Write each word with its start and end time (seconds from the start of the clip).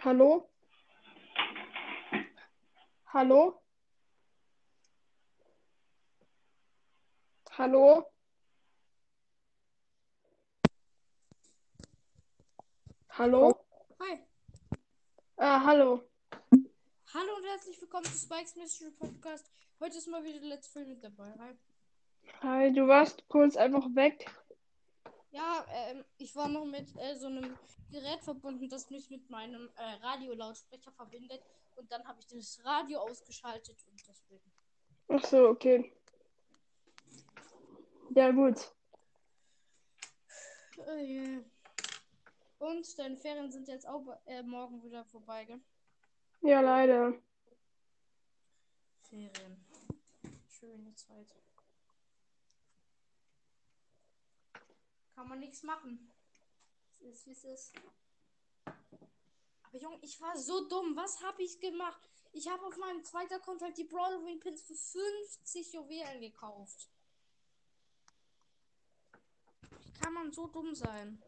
Hallo? 0.00 0.48
Hallo? 3.12 3.60
Hallo? 7.50 8.06
Hallo? 13.08 13.64
Hi. 13.98 14.20
Ah, 15.36 15.64
hallo. 15.64 16.08
Hallo 17.12 17.36
und 17.36 17.44
herzlich 17.44 17.80
willkommen 17.80 18.04
zu 18.04 18.16
Spikes 18.16 18.54
Mystery 18.54 18.92
Podcast. 18.92 19.50
Heute 19.80 19.98
ist 19.98 20.06
mal 20.06 20.22
wieder 20.22 20.38
Let's 20.46 20.68
Film 20.68 20.90
mit 20.90 21.02
dabei. 21.02 21.34
Hi. 21.40 21.58
Hi, 22.42 22.72
du 22.72 22.86
warst 22.86 23.26
kurz 23.28 23.56
einfach 23.56 23.88
weg. 23.96 24.30
Ja, 25.30 25.66
ähm, 25.70 26.04
ich 26.16 26.34
war 26.34 26.48
noch 26.48 26.64
mit 26.64 26.96
äh, 26.96 27.14
so 27.16 27.26
einem 27.26 27.56
Gerät 27.90 28.22
verbunden, 28.22 28.68
das 28.68 28.90
mich 28.90 29.10
mit 29.10 29.28
meinem 29.28 29.68
äh, 29.76 30.06
Radiolautsprecher 30.06 30.92
verbindet. 30.92 31.42
Und 31.76 31.92
dann 31.92 32.06
habe 32.06 32.18
ich 32.20 32.26
das 32.26 32.60
Radio 32.64 33.00
ausgeschaltet 33.00 33.76
und 33.90 34.02
deswegen. 34.08 34.52
Ach 35.08 35.24
so, 35.24 35.48
okay. 35.48 35.92
Ja, 38.14 38.30
gut. 38.30 38.56
Äh. 40.86 41.40
Und 42.58 42.98
deine 42.98 43.16
Ferien 43.16 43.52
sind 43.52 43.68
jetzt 43.68 43.86
auch 43.86 44.04
äh, 44.26 44.42
morgen 44.42 44.82
wieder 44.82 45.04
vorbei, 45.04 45.44
gell? 45.44 45.60
Ja, 46.40 46.60
leider. 46.60 47.14
Ferien. 49.02 49.64
Schöne 50.48 50.94
Zeit. 50.94 51.34
Kann 55.18 55.28
man 55.30 55.40
nichts 55.40 55.64
machen. 55.64 55.98
Es 57.00 57.26
ist, 57.26 57.26
wie 57.26 57.32
es 57.32 57.42
ist. 57.42 57.72
Aber 58.64 59.76
Junge, 59.76 59.98
ich 60.00 60.20
war 60.20 60.38
so 60.38 60.68
dumm. 60.68 60.94
Was 60.94 61.20
habe 61.24 61.42
ich 61.42 61.58
gemacht? 61.58 62.08
Ich 62.32 62.48
habe 62.48 62.64
auf 62.64 62.76
meinem 62.76 63.02
zweiten 63.02 63.34
Account 63.34 63.60
halt 63.60 63.76
die 63.76 63.82
Brawl 63.82 64.20
Pins 64.38 64.62
für 64.62 64.76
50 64.76 65.72
Juwelen 65.72 66.20
gekauft. 66.20 66.88
Wie 69.82 69.92
kann 70.00 70.12
man 70.12 70.30
so 70.30 70.46
dumm 70.46 70.72
sein? 70.72 71.20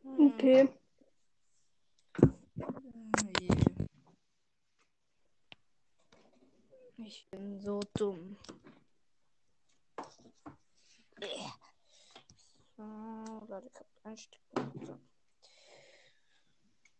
Hm. 0.00 0.32
Okay. 0.32 0.68
Je. 3.38 3.48
Ich 6.96 7.28
bin 7.30 7.60
so 7.60 7.80
dumm. 7.92 8.38
So, 12.76 12.82
Leute, 13.48 13.70
ich 13.72 13.78
hab 13.78 13.86
ein 14.04 14.16
Stück. 14.16 14.40
So. 14.84 14.98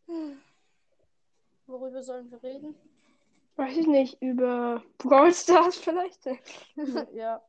Hm. 0.06 0.41
Worüber 1.67 2.03
sollen 2.03 2.31
wir 2.31 2.42
reden? 2.42 2.75
Weiß 3.56 3.77
ich 3.77 3.87
nicht, 3.87 4.22
über 4.22 4.83
Brawl 4.98 5.34
Stars 5.34 5.77
vielleicht? 5.77 6.25
ja. 7.12 7.42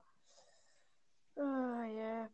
Ah, 1.37 1.85
yeah. 1.85 2.29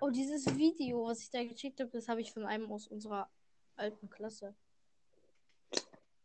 Oh, 0.00 0.10
dieses 0.10 0.56
Video, 0.56 1.06
was 1.06 1.20
ich 1.20 1.30
da 1.30 1.44
geschickt 1.44 1.80
habe, 1.80 1.90
das 1.90 2.08
habe 2.08 2.20
ich 2.20 2.32
von 2.32 2.44
einem 2.44 2.70
aus 2.72 2.88
unserer 2.88 3.28
alten 3.76 4.08
Klasse. 4.08 4.54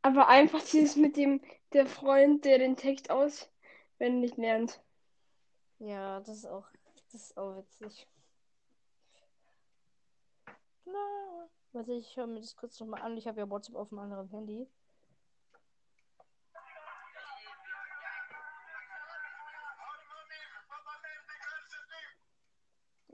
Aber 0.01 0.27
einfach 0.27 0.63
dieses 0.63 0.95
mit 0.95 1.17
dem, 1.17 1.41
der 1.73 1.85
Freund, 1.85 2.45
der 2.45 2.59
den 2.59 2.75
Text 2.75 3.09
auswendig 3.09 4.37
lernt. 4.37 4.81
Ja, 5.83 6.21
das 6.21 6.37
ist 6.37 6.45
auch, 6.45 6.65
das 7.11 7.21
ist 7.23 7.37
auch 7.37 7.57
witzig. 7.57 8.07
Na, 10.85 11.49
warte, 11.73 11.91
ich 11.91 12.15
höre 12.15 12.25
mir 12.25 12.39
das 12.39 12.55
kurz 12.55 12.79
nochmal 12.79 13.01
an. 13.01 13.17
Ich 13.17 13.27
habe 13.27 13.41
ja 13.41 13.49
WhatsApp 13.49 13.75
auf 13.75 13.91
einem 13.91 13.99
anderen 13.99 14.29
Handy. 14.29 14.65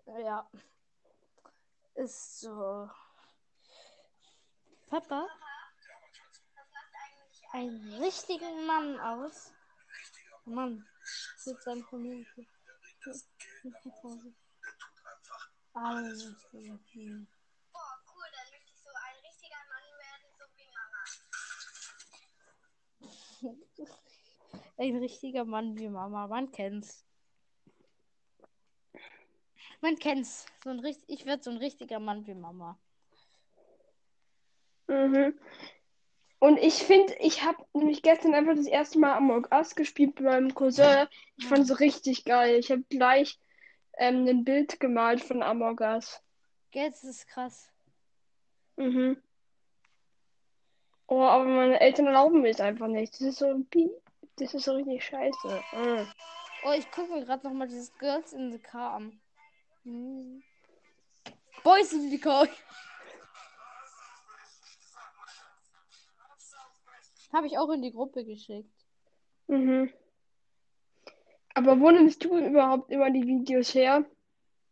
Ja. 0.06 0.47
Ist 1.96 2.41
so. 2.41 2.88
Papa? 4.91 5.28
Einen 7.52 7.96
richtigen 7.96 8.68
Mann 8.68 9.00
aus. 9.00 9.53
Mann. 10.46 10.88
Mit 11.46 11.63
seinem 11.63 11.84
Alles. 15.73 16.35
Boah, 17.71 17.95
cool, 18.11 18.27
dann 18.33 18.49
möchte 18.51 18.71
ich 18.71 18.79
so 18.81 18.89
ein 18.89 19.17
richtiger 19.25 19.63
Mann 19.69 19.87
werden, 19.99 20.27
so 20.37 20.45
wie 20.55 20.67
Mama. 23.41 23.89
Ein 24.77 24.95
richtiger 24.97 25.45
Mann 25.45 25.77
wie 25.77 25.89
Mama. 25.89 26.27
Man 26.27 26.51
kennt's. 26.51 27.05
Man 29.81 29.95
kennt's. 29.97 30.45
So 30.63 30.69
ein 30.69 30.79
richt 30.79 31.03
ich 31.07 31.25
werde 31.25 31.43
so 31.43 31.51
ein 31.51 31.57
richtiger 31.57 31.99
Mann 31.99 32.25
wie 32.27 32.33
Mama. 32.33 32.79
Mhm. 34.87 35.39
Und 36.39 36.57
ich 36.57 36.75
finde, 36.75 37.13
ich 37.19 37.44
habe 37.44 37.63
nämlich 37.73 38.01
gestern 38.01 38.33
einfach 38.33 38.55
das 38.55 38.66
erste 38.66 38.97
Mal 38.97 39.16
Among 39.16 39.45
Us 39.51 39.75
gespielt 39.75 40.16
bei 40.16 40.23
meinem 40.23 40.55
Cousin. 40.55 41.07
Ich 41.38 41.47
fand 41.47 41.69
es 41.69 41.79
richtig 41.81 42.23
geil. 42.23 42.55
Ich 42.55 42.72
habe 42.72 42.83
gleich 42.89 43.38
ähm, 43.97 44.25
ein 44.25 44.45
Bild 44.45 44.79
gemalt 44.79 45.22
von 45.22 45.44
Among 45.44 45.79
Us. 45.81 46.22
Das 46.73 47.03
ist 47.03 47.28
krass. 47.28 47.69
Mhm. 48.78 49.22
Oh, 51.07 51.23
aber 51.23 51.44
meine 51.44 51.81
Eltern 51.81 52.07
erlauben 52.07 52.41
mir 52.41 52.51
es 52.51 52.61
einfach 52.61 52.88
nicht. 52.88 53.13
Das 53.16 53.22
ist 53.22 53.39
so 53.39 53.49
ein 53.49 53.66
Piep. 53.66 53.91
Das 54.38 54.53
ist 54.53 54.63
so 54.63 54.73
richtig 54.73 55.03
scheiße. 55.03 55.63
Mhm. 55.73 56.07
Oh, 56.63 56.72
ich 56.72 56.89
gucke 56.91 57.11
mir 57.11 57.25
gerade 57.25 57.45
nochmal 57.45 57.67
dieses 57.67 57.94
Girls 57.97 58.31
in 58.31 58.51
the 58.51 58.59
Car 58.59 58.94
an. 58.94 59.19
Hm. 59.83 60.44
Boys 61.63 61.91
in 61.91 62.09
the 62.09 62.17
Car. 62.17 62.47
Habe 67.34 67.47
ich 67.47 67.57
auch 67.57 67.69
in 67.69 67.81
die 67.81 67.91
Gruppe 67.91 68.25
geschickt. 68.25 68.69
Mhm. 69.47 69.91
Aber 71.53 71.79
wo 71.79 71.91
nimmst 71.91 72.23
du 72.23 72.38
überhaupt 72.38 72.91
immer 72.91 73.09
die 73.12 73.25
Videos 73.25 73.73
her? 73.73 74.06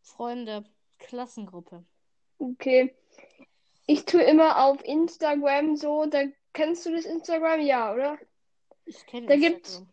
Freunde, 0.02 0.64
Klassengruppe. 1.00 1.84
Okay. 2.40 2.96
Ich 3.88 4.06
tue 4.06 4.22
immer 4.24 4.64
auf 4.66 4.84
Instagram 4.84 5.76
so, 5.76 6.06
da 6.06 6.24
kennst 6.54 6.86
du 6.86 6.92
das 6.92 7.06
Instagram? 7.06 7.62
Ja, 7.62 7.94
oder? 7.94 8.18
Ich 8.86 9.06
kenne 9.06 9.28
Da 9.28 9.36
gibt's- 9.36 9.84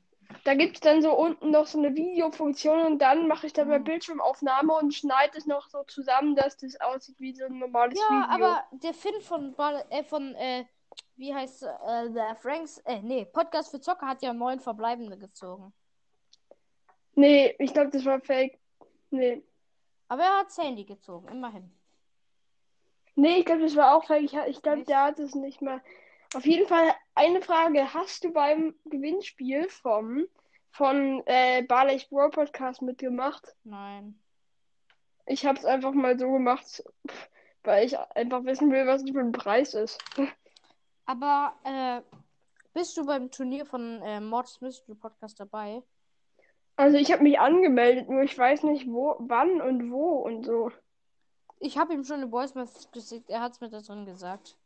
Da 0.42 0.54
gibt 0.54 0.75
es 0.76 0.81
dann 0.81 1.00
so 1.00 1.16
unten 1.16 1.50
noch 1.52 1.66
so 1.66 1.78
eine 1.78 1.94
Videofunktion 1.94 2.81
und 2.86 2.98
dann 2.98 3.28
mache 3.28 3.46
ich 3.46 3.52
dabei 3.52 3.78
Mhm. 3.78 3.84
Bildschirmaufnahme 3.84 4.72
und 4.75 4.92
schneide 4.92 5.38
es 5.38 5.46
noch 5.46 5.69
so 5.69 5.84
zusammen, 5.84 6.34
dass 6.34 6.56
das 6.56 6.81
aussieht 6.81 7.20
wie 7.20 7.34
so 7.34 7.44
ein 7.44 7.58
normales 7.58 7.98
Ja, 7.98 8.08
Video. 8.10 8.46
aber 8.46 8.64
der 8.72 8.94
Finn 8.94 9.20
von, 9.20 9.54
Ball- 9.54 9.84
äh, 9.91 10.02
von 10.02 10.34
äh, 10.34 10.64
wie 11.16 11.34
heißt 11.34 11.62
äh, 11.62 12.10
der 12.10 12.36
Franks, 12.36 12.78
äh, 12.78 13.00
nee, 13.00 13.25
Podcast 13.25 13.70
für 13.70 13.80
Zocker 13.80 14.06
hat 14.06 14.22
ja 14.22 14.32
neun 14.32 14.60
Verbleibende 14.60 15.16
gezogen. 15.19 15.72
Nee, 17.14 17.54
ich 17.58 17.72
glaube, 17.72 17.91
das 17.91 18.04
war 18.04 18.20
fake. 18.20 18.58
Nee. 19.10 19.42
Aber 20.08 20.22
er 20.22 20.38
hat 20.41 20.50
Sandy 20.50 20.84
gezogen, 20.84 21.28
immerhin. 21.28 21.70
Nee, 23.14 23.38
ich 23.38 23.44
glaube, 23.44 23.62
das 23.62 23.76
war 23.76 23.97
auch 23.97 24.04
fake. 24.04 24.25
Ich, 24.25 24.34
ich 24.34 24.62
glaube, 24.62 24.84
der 24.84 25.04
hat 25.04 25.19
es 25.19 25.34
nicht 25.34 25.62
mal. 25.62 25.80
Auf 26.34 26.44
jeden 26.44 26.66
Fall 26.66 26.92
eine 27.14 27.41
Frage. 27.41 27.94
Hast 27.94 28.25
du 28.25 28.32
beim 28.32 28.75
Gewinnspiel 28.86 29.69
vom 29.69 30.26
von 30.72 31.22
äh, 31.26 31.62
Barley's 31.62 32.04
Brawl 32.06 32.31
Podcast 32.31 32.82
mitgemacht? 32.82 33.54
Nein. 33.62 34.19
Ich 35.26 35.46
habe 35.46 35.56
es 35.56 35.64
einfach 35.64 35.93
mal 35.93 36.19
so 36.19 36.32
gemacht, 36.32 36.82
weil 37.62 37.87
ich 37.87 37.96
einfach 37.99 38.44
wissen 38.44 38.72
will, 38.72 38.84
was 38.87 39.02
es 39.02 39.11
für 39.11 39.20
ein 39.20 39.32
Preis 39.32 39.75
ist. 39.75 40.02
Aber 41.06 41.54
äh, 41.64 42.00
bist 42.72 42.96
du 42.96 43.06
beim 43.06 43.30
Turnier 43.30 43.66
von 43.66 44.00
äh, 44.02 44.20
Mords 44.20 44.60
Mystery 44.60 44.94
Podcast 44.94 45.38
dabei? 45.38 45.82
Also 46.76 46.96
ich 46.96 47.12
habe 47.12 47.22
mich 47.22 47.38
angemeldet, 47.38 48.08
nur 48.08 48.22
ich 48.22 48.36
weiß 48.36 48.64
nicht 48.64 48.86
wo, 48.88 49.16
wann 49.20 49.60
und 49.60 49.90
wo 49.92 50.18
und 50.18 50.44
so. 50.44 50.72
Ich 51.60 51.78
habe 51.78 51.94
ihm 51.94 52.04
schon 52.04 52.16
eine 52.16 52.28
Voice 52.28 52.54
Message 52.54 52.90
geschickt, 52.90 53.30
er 53.30 53.40
hat 53.40 53.52
es 53.52 53.60
mir 53.60 53.70
da 53.70 53.80
drin 53.80 54.04
gesagt. 54.06 54.56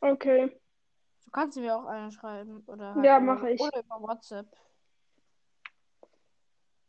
Okay. 0.00 0.52
Du 1.24 1.30
kannst 1.30 1.58
mir 1.58 1.76
auch 1.76 1.86
eine 1.86 2.12
schreiben 2.12 2.62
oder 2.66 2.94
halt 2.94 3.04
Ja, 3.04 3.18
mache 3.18 3.50
ich. 3.50 3.60
Oder 3.60 3.80
über 3.80 4.00
WhatsApp. 4.00 4.46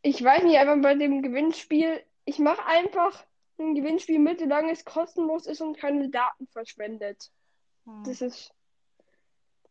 Ich 0.02 0.24
weiß 0.24 0.44
nicht, 0.44 0.58
einfach 0.58 0.82
bei 0.82 0.96
dem 0.96 1.22
Gewinnspiel, 1.22 2.04
ich 2.26 2.40
mache 2.40 2.64
einfach 2.66 3.24
ein 3.58 3.74
Gewinnspiel 3.74 4.20
mit, 4.20 4.40
solange 4.40 4.72
es 4.72 4.84
kostenlos 4.86 5.48
ist 5.48 5.62
und 5.62 5.78
keine 5.78 6.10
Daten 6.10 6.48
verschwendet. 6.48 7.32
Hm. 7.86 8.04
Das 8.06 8.22
ist. 8.22 8.54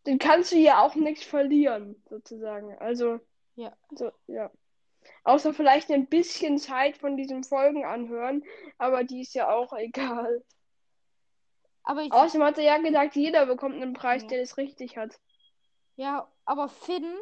Dann 0.04 0.18
kannst 0.18 0.50
du 0.52 0.56
ja 0.56 0.82
auch 0.82 0.94
nichts 0.96 1.24
verlieren, 1.24 2.02
sozusagen. 2.10 2.76
Also, 2.78 3.20
Ja. 3.54 3.76
so, 3.90 4.10
ja. 4.26 4.50
Außer 5.24 5.52
vielleicht 5.54 5.90
ein 5.90 6.06
bisschen 6.06 6.58
Zeit 6.58 6.96
von 6.96 7.16
diesen 7.16 7.44
Folgen 7.44 7.84
anhören, 7.84 8.44
aber 8.78 9.04
die 9.04 9.20
ist 9.22 9.34
ja 9.34 9.48
auch 9.52 9.72
egal. 9.78 10.44
Aber 11.84 12.02
ich, 12.02 12.12
Außerdem 12.12 12.46
hat 12.46 12.58
er 12.58 12.64
ja 12.64 12.78
gesagt, 12.78 13.16
jeder 13.16 13.46
bekommt 13.46 13.76
einen 13.76 13.92
Preis, 13.94 14.22
Ja. 14.22 14.28
der 14.28 14.42
es 14.42 14.56
richtig 14.56 14.96
hat. 14.96 15.18
ja, 15.96 16.28
aber 16.44 16.68
Finn, 16.68 17.16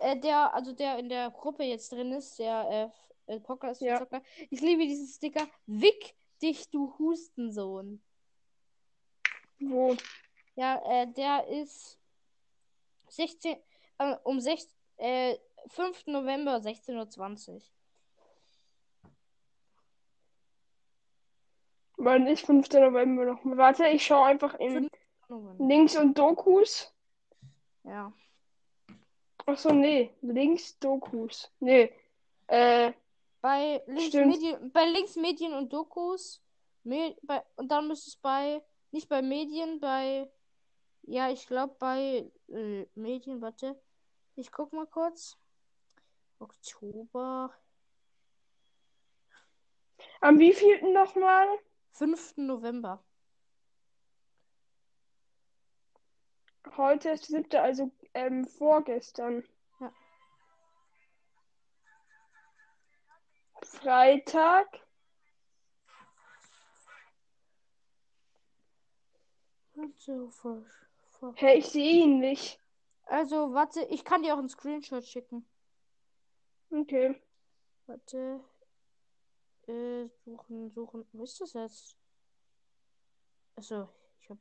äh, 0.00 0.18
der, 0.18 0.54
also 0.54 0.72
der 0.72 0.98
in 0.98 1.08
der 1.08 1.30
Gruppe 1.30 1.62
jetzt 1.64 1.92
drin 1.92 2.12
ist, 2.12 2.38
der 2.38 2.92
äh, 3.28 3.34
äh, 3.34 3.40
Podcast 3.40 3.80
Ja. 3.80 3.98
Zocker, 3.98 4.22
ich 4.50 4.60
liebe 4.60 4.82
diesen 4.86 5.06
Sticker. 5.06 5.46
Wick 5.66 6.14
dich, 6.42 6.68
du 6.70 6.92
Hustensohn. 6.98 8.02
Wo? 9.60 9.96
Ja, 10.56 10.80
äh, 10.84 11.12
der 11.12 11.46
ist 11.48 11.98
16, 13.08 13.56
äh, 13.98 14.16
um 14.22 14.40
6, 14.40 14.68
äh, 14.98 15.36
5. 15.68 16.06
November 16.06 16.56
16.20 16.56 17.48
Uhr. 17.52 17.62
Wann 21.96 22.26
ist 22.26 22.44
5. 22.44 22.68
November 22.72 23.24
noch? 23.24 23.40
Warte, 23.44 23.88
ich 23.88 24.04
schaue 24.04 24.26
einfach 24.26 24.54
in. 24.54 24.90
Links 25.58 25.96
und 25.96 26.18
Dokus. 26.18 26.92
Ja. 27.84 28.12
Achso, 29.46 29.72
nee. 29.72 30.10
Links 30.20 30.78
Dokus. 30.78 31.50
Nee. 31.60 31.92
Äh, 32.46 32.92
Bei 33.40 33.82
Links. 33.86 34.14
Medien, 34.14 34.72
bei 34.72 34.84
Links 34.86 35.16
Medien 35.16 35.54
und 35.54 35.72
Dokus. 35.72 36.42
Me, 36.82 37.16
bei, 37.22 37.42
und 37.56 37.68
dann 37.70 37.88
müsste 37.88 38.10
es 38.10 38.16
bei, 38.16 38.62
nicht 38.90 39.08
bei 39.08 39.22
Medien, 39.22 39.80
bei, 39.80 40.30
ja, 41.06 41.30
ich 41.30 41.46
glaube 41.46 41.74
bei 41.78 42.30
äh, 42.48 42.86
Medien, 42.94 43.40
warte. 43.40 43.80
Ich 44.36 44.50
guck 44.50 44.72
mal 44.72 44.86
kurz. 44.86 45.38
Oktober, 46.38 47.54
am 50.20 50.38
wievielten 50.38 50.92
nochmal? 50.92 51.46
5. 51.92 52.46
November. 52.46 53.04
Heute 56.76 57.10
ist 57.10 57.28
der 57.30 57.38
siebte, 57.40 57.60
also 57.60 57.90
ähm, 58.14 58.46
vorgestern. 58.46 59.44
Ja. 59.80 59.92
Freitag. 63.62 64.66
Warte, 69.74 70.30
vor- 70.30 70.64
vor- 71.24 71.34
Hä, 71.36 71.54
ich 71.58 71.66
sehe 71.66 72.02
ihn 72.04 72.18
nicht. 72.18 72.60
Also, 73.06 73.52
warte, 73.52 73.82
ich 73.90 74.04
kann 74.04 74.22
dir 74.22 74.34
auch 74.34 74.38
einen 74.38 74.48
Screenshot 74.48 75.04
schicken. 75.04 75.46
Okay. 76.70 77.14
Warte. 77.86 78.40
Äh, 79.66 80.08
suchen, 80.24 80.70
suchen. 80.70 81.06
Wo 81.12 81.24
ist 81.24 81.40
das 81.40 81.52
jetzt? 81.54 81.96
Achso, 83.56 83.88
ich 84.20 84.30
hab. 84.30 84.38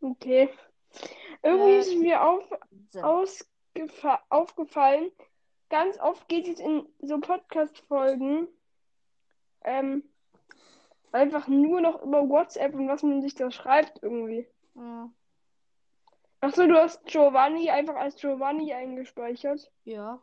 Okay. 0.00 0.48
Irgendwie 1.42 1.72
Äh, 1.72 1.78
ist 1.80 1.94
mir 1.96 2.22
auf, 2.24 2.48
So. 2.90 3.26
aufgefallen, 4.30 5.10
ganz 5.68 5.98
oft 5.98 6.28
geht 6.28 6.48
es 6.48 6.60
in 6.60 6.86
so 7.00 7.18
Podcast-Folgen 7.18 8.48
ähm, 9.62 10.02
einfach 11.12 11.48
nur 11.48 11.80
noch 11.80 12.02
über 12.02 12.28
WhatsApp 12.28 12.74
und 12.74 12.88
was 12.88 13.02
man 13.02 13.22
sich 13.22 13.34
da 13.34 13.50
schreibt 13.50 14.02
irgendwie. 14.02 14.46
Ja. 14.74 15.10
Achso, 16.40 16.66
du 16.66 16.76
hast 16.76 17.04
Giovanni 17.06 17.70
einfach 17.70 17.96
als 17.96 18.16
Giovanni 18.16 18.72
eingespeichert. 18.72 19.70
ja. 19.84 20.20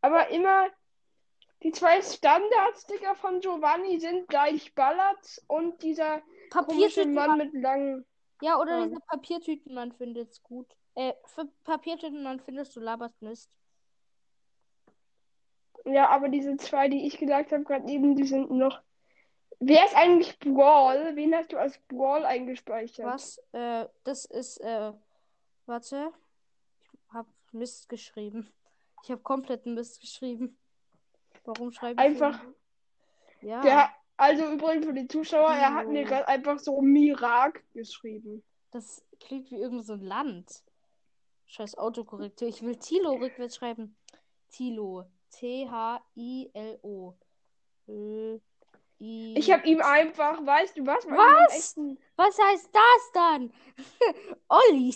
Aber 0.00 0.28
immer 0.28 0.68
die 1.62 1.72
zwei 1.72 2.02
Standard-Sticker 2.02 3.14
von 3.14 3.40
Giovanni 3.40 3.98
sind 3.98 4.28
gleich 4.28 4.74
Ballard 4.74 5.42
und 5.46 5.82
dieser 5.82 6.20
Papiertütenmann. 6.50 7.28
Mann 7.30 7.38
mit 7.38 7.54
langen. 7.54 8.04
Ja, 8.42 8.60
oder 8.60 8.80
Mann. 8.80 8.90
dieser 8.90 9.00
Papiertütenmann 9.00 9.92
findet's 9.92 10.42
gut. 10.42 10.66
Äh, 10.96 11.12
für 11.26 11.46
Papiertütenmann 11.64 12.40
findest 12.40 12.74
du 12.76 12.80
laberst 12.80 13.20
Mist. 13.22 13.50
Ja, 15.84 16.08
aber 16.08 16.28
diese 16.28 16.56
zwei, 16.56 16.88
die 16.88 17.06
ich 17.06 17.18
gesagt 17.18 17.52
habe, 17.52 17.64
gerade 17.64 17.88
eben, 17.90 18.16
die 18.16 18.24
sind 18.26 18.50
noch. 18.50 18.80
Wer 19.60 19.84
ist 19.84 19.94
eigentlich 19.96 20.38
Brawl? 20.38 21.14
Wen 21.16 21.34
hast 21.34 21.52
du 21.52 21.58
als 21.58 21.78
Brawl 21.88 22.24
eingespeichert? 22.24 23.06
Was? 23.06 23.38
Äh, 23.52 23.86
das 24.04 24.24
ist, 24.24 24.58
äh, 24.58 24.92
warte. 25.66 26.12
Ich 26.92 27.14
hab 27.14 27.26
Mist 27.52 27.88
geschrieben. 27.88 28.52
Ich 29.02 29.10
hab 29.10 29.22
kompletten 29.22 29.74
Mist 29.74 30.00
geschrieben. 30.00 30.58
Warum 31.44 31.70
schreibe 31.72 32.00
ich 32.02 32.08
Einfach- 32.08 32.40
hier- 33.40 33.50
Ja. 33.50 33.60
Der, 33.60 33.90
also 34.16 34.50
übrigens 34.50 34.86
für 34.86 34.94
die 34.94 35.06
Zuschauer, 35.08 35.50
er 35.50 35.74
hat 35.74 35.88
mir 35.88 36.04
gerade 36.04 36.26
einfach 36.28 36.58
so 36.58 36.80
Mirak 36.80 37.62
geschrieben. 37.74 38.42
Das 38.70 39.04
klingt 39.20 39.50
wie 39.50 39.56
irgend 39.56 39.84
so 39.84 39.92
ein 39.92 40.00
Land. 40.02 40.62
Scheiß 41.46 41.76
Autokorrektur. 41.78 42.48
Ich 42.48 42.62
will 42.62 42.76
Tilo 42.76 43.12
rückwärts 43.14 43.56
schreiben. 43.56 43.96
Tilo. 44.50 45.04
T-H-I-L-O. 45.30 47.14
Ich 48.98 49.52
habe 49.52 49.66
ihm 49.66 49.82
einfach, 49.82 50.44
weißt 50.44 50.78
du 50.78 50.86
was? 50.86 51.06
Was? 51.06 51.54
Echten, 51.56 51.98
Was 52.16 52.38
heißt 52.38 52.70
das 52.72 53.12
dann? 53.12 53.52
Olli. 54.48 54.94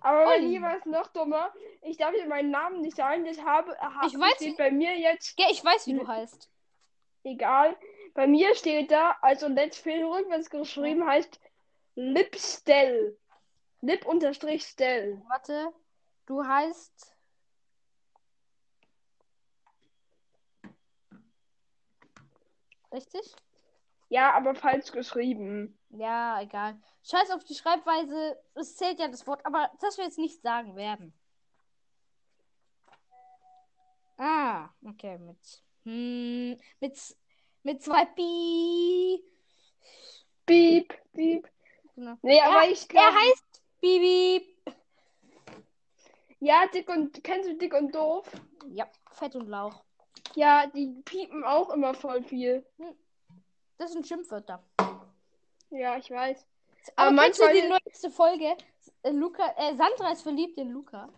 aber 0.00 0.24
bei 0.24 0.36
Olli. 0.36 0.48
mir 0.48 0.62
war 0.62 0.76
es 0.76 0.84
noch 0.84 1.06
dummer. 1.08 1.54
Ich 1.82 1.96
darf 1.96 2.12
hier 2.14 2.26
meinen 2.26 2.50
Namen 2.50 2.80
nicht 2.80 2.96
sagen. 2.96 3.24
Das 3.24 3.38
habe, 3.42 3.76
habe 3.78 4.06
Ich 4.06 4.18
weiß 4.18 4.34
steht 4.34 4.56
bei 4.58 4.70
mir 4.70 4.96
jetzt 4.98 5.38
Ja, 5.38 5.46
ich 5.50 5.64
weiß, 5.64 5.86
wie 5.86 5.94
du 5.94 6.06
heißt. 6.06 6.50
egal. 7.22 7.76
Bei 8.14 8.26
mir 8.26 8.54
steht 8.54 8.90
da, 8.90 9.16
also 9.22 9.48
Let's 9.48 9.80
Play 9.80 10.02
rückwärts 10.02 10.50
geschrieben 10.50 11.06
heißt 11.06 11.40
Lipstell. 11.94 13.16
Lip 13.82 14.06
unterstrich 14.06 14.64
Stell. 14.64 15.20
Warte. 15.28 15.72
Du 16.26 16.44
heißt. 16.44 17.16
Richtig? 22.92 23.34
Ja, 24.08 24.32
aber 24.34 24.54
falsch 24.54 24.92
geschrieben. 24.92 25.78
Ja, 25.90 26.40
egal. 26.40 26.80
Scheiß 27.02 27.30
auf 27.32 27.42
die 27.44 27.54
Schreibweise. 27.54 28.38
Es 28.54 28.76
zählt 28.76 29.00
ja 29.00 29.08
das 29.08 29.26
Wort, 29.26 29.44
aber 29.44 29.70
das 29.80 29.98
wir 29.98 30.04
jetzt 30.04 30.18
nicht 30.18 30.42
sagen 30.42 30.76
werden. 30.76 31.12
Ah, 34.18 34.68
okay, 34.86 35.18
mit. 35.18 35.62
Hm, 35.84 36.56
mit. 36.80 37.16
Mit 37.64 37.82
zwei 37.82 38.04
Pi. 38.04 39.24
Piep, 40.46 40.92
piep. 41.12 41.48
Genau. 41.94 42.16
Nee, 42.22 42.40
aber 42.40 42.68
ich 42.68 42.82
Er 42.82 42.88
glaube. 42.88 43.16
heißt 43.16 43.51
Bibi. 43.82 44.46
Ja, 46.38 46.66
dick 46.72 46.88
und. 46.88 47.22
Kennst 47.22 47.50
du 47.50 47.54
dick 47.56 47.74
und 47.74 47.94
doof? 47.94 48.30
Ja, 48.70 48.86
Fett 49.10 49.34
und 49.36 49.48
Lauch. 49.48 49.82
Ja, 50.34 50.66
die 50.68 50.86
piepen 51.04 51.44
auch 51.44 51.70
immer 51.70 51.92
voll 51.92 52.22
viel. 52.22 52.64
Das 53.78 53.92
sind 53.92 54.06
Schimpfwörter. 54.06 54.62
Ja, 55.70 55.96
ich 55.98 56.10
weiß. 56.10 56.46
Aber, 56.96 57.08
Aber 57.08 57.28
du 57.28 57.32
die 57.34 57.40
manchmal- 57.42 57.68
neueste 57.84 58.10
Folge? 58.10 58.56
Äh, 59.02 59.10
Luca, 59.10 59.52
äh, 59.56 59.74
Sandra 59.74 60.12
ist 60.12 60.22
verliebt 60.22 60.58
in 60.58 60.70
Luca. 60.70 61.08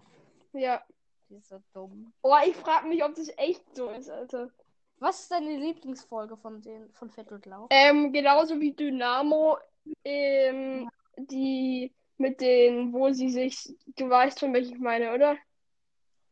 Ja. 0.52 0.82
Die 1.28 1.36
ist 1.36 1.48
so 1.48 1.58
dumm. 1.72 2.12
Oh, 2.22 2.34
ich 2.46 2.56
frage 2.56 2.86
mich, 2.88 3.02
ob 3.04 3.14
das 3.14 3.28
echt 3.36 3.62
so 3.74 3.88
ist, 3.90 4.10
Alter. 4.10 4.50
Was 4.98 5.20
ist 5.20 5.30
deine 5.30 5.56
Lieblingsfolge 5.56 6.36
von 6.36 6.62
den 6.62 6.90
von 6.92 7.10
Fett 7.10 7.30
und 7.32 7.44
Lauch? 7.46 7.66
Ähm, 7.70 8.12
genauso 8.12 8.60
wie 8.60 8.72
Dynamo, 8.72 9.58
ähm, 10.04 10.88
die 11.16 11.92
mit 12.16 12.40
den, 12.40 12.92
wo 12.92 13.10
sie 13.10 13.30
sich, 13.30 13.74
du 13.96 14.08
weißt 14.08 14.40
schon, 14.40 14.52
welche 14.52 14.72
ich 14.74 14.78
meine, 14.80 15.12
oder? 15.14 15.36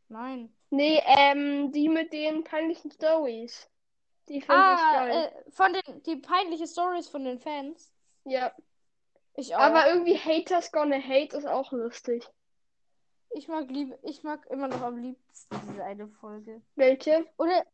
Nein. 0.09 0.53
Nee, 0.69 1.01
ähm, 1.05 1.71
die 1.71 1.89
mit 1.89 2.13
den 2.13 2.43
peinlichen 2.43 2.91
Stories. 2.91 3.69
Die 4.29 4.41
finde 4.41 4.53
ich 4.73 4.79
Ah, 4.79 5.05
geil. 5.05 5.31
äh, 5.47 5.51
von 5.51 5.73
den 5.73 6.03
die 6.03 6.15
peinliche 6.15 6.67
Stories 6.67 7.09
von 7.09 7.25
den 7.25 7.39
Fans. 7.39 7.91
Ja. 8.25 8.51
Ich 9.35 9.55
auch. 9.55 9.59
Aber 9.59 9.87
irgendwie 9.89 10.17
Haters 10.17 10.71
Gonna 10.71 10.97
Hate 10.99 11.35
ist 11.35 11.45
auch 11.47 11.71
lustig. 11.71 12.25
ich 13.31 13.47
mag 13.47 13.69
lieb, 13.69 13.93
ich 14.03 14.23
mag 14.23 14.45
immer 14.49 14.67
noch 14.67 14.81
am 14.81 14.97
liebsten 14.97 15.55
diese 15.67 15.83
eine 15.83 16.07
Folge. 16.07 16.61
Welche? 16.75 17.25
Oder 17.37 17.65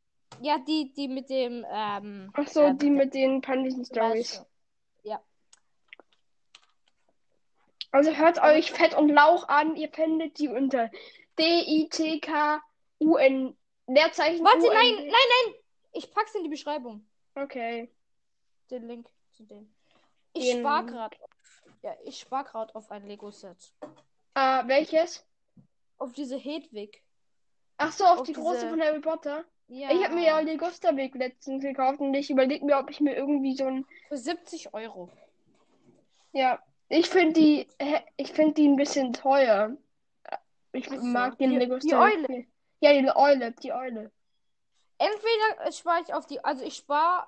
ja, 0.41 0.57
die 0.57 0.93
die 0.93 1.07
mit 1.07 1.29
dem 1.29 1.65
ähm 1.69 2.31
Ach 2.33 2.47
so, 2.47 2.61
äh, 2.61 2.75
die 2.75 2.89
mit 2.89 3.13
den 3.13 3.41
peinlichen 3.41 3.85
Stories. 3.85 4.43
du. 5.03 5.09
Ja. 5.09 5.21
Also 7.91 8.11
hört 8.15 8.41
euch 8.41 8.71
Fett 8.71 8.93
und 8.95 9.09
Lauch 9.09 9.47
an. 9.47 9.75
Ihr 9.75 9.89
findet 9.89 10.37
die 10.39 10.47
unter 10.47 10.89
D-I-T-K-U-N. 12.19 13.55
Leerzeichen 13.87 14.45
Warte, 14.45 14.67
UN. 14.67 14.73
nein, 14.73 14.95
nein, 14.95 15.07
nein. 15.07 15.55
Ich 15.93 16.11
pack's 16.13 16.35
in 16.35 16.43
die 16.43 16.49
Beschreibung. 16.49 17.03
Okay. 17.35 17.89
Den 18.69 18.87
Link 18.87 19.07
zu 19.31 19.43
dem. 19.43 19.73
Ich 20.33 20.45
Den- 20.51 20.59
spar 20.59 20.85
grad. 20.85 21.15
Ja, 21.81 21.95
ich 22.03 22.19
spar 22.19 22.43
grad 22.43 22.75
auf 22.75 22.91
ein 22.91 23.07
Lego-Set. 23.07 23.73
Ah, 24.35 24.67
welches? 24.67 25.25
Auf 25.97 26.13
diese 26.13 26.37
Hedwig. 26.37 27.01
Ach 27.77 27.91
so, 27.91 28.03
auf, 28.05 28.19
Auf 28.19 28.27
die 28.27 28.33
große 28.33 28.57
diese- 28.59 28.69
von 28.69 28.81
Harry 28.81 28.99
Potter. 28.99 29.43
Ja. 29.69 29.89
Ich 29.91 30.03
habe 30.03 30.15
mir 30.15 30.25
ja 30.25 30.39
Legusterweg 30.39 31.15
letztens 31.15 31.63
gekauft 31.63 31.99
und 31.99 32.13
ich 32.13 32.29
überlege 32.29 32.65
mir, 32.65 32.77
ob 32.77 32.89
ich 32.89 32.99
mir 33.01 33.15
irgendwie 33.15 33.55
so 33.55 33.65
ein. 33.65 33.85
Für 34.07 34.17
70 34.17 34.73
Euro. 34.73 35.09
Ja, 36.33 36.61
ich 36.89 37.09
finde 37.09 37.33
die, 37.39 37.67
ich 38.17 38.31
finde 38.33 38.53
die 38.55 38.67
ein 38.67 38.75
bisschen 38.75 39.13
teuer. 39.13 39.75
Ich 40.71 40.87
Ach 40.91 40.95
so, 40.97 41.03
mag 41.05 41.37
den 41.37 41.51
die- 41.59 41.79
die. 41.79 41.93
Eule. 41.95 42.25
viel. 42.27 42.47
Ja, 42.81 42.93
die 42.93 43.09
Eule, 43.15 43.51
die 43.53 43.71
Eule. 43.73 44.11
Entweder 44.97 45.71
spare 45.71 46.01
ich 46.05 46.13
auf 46.13 46.25
die. 46.25 46.43
Also 46.43 46.63
ich 46.63 46.75
spare. 46.75 47.27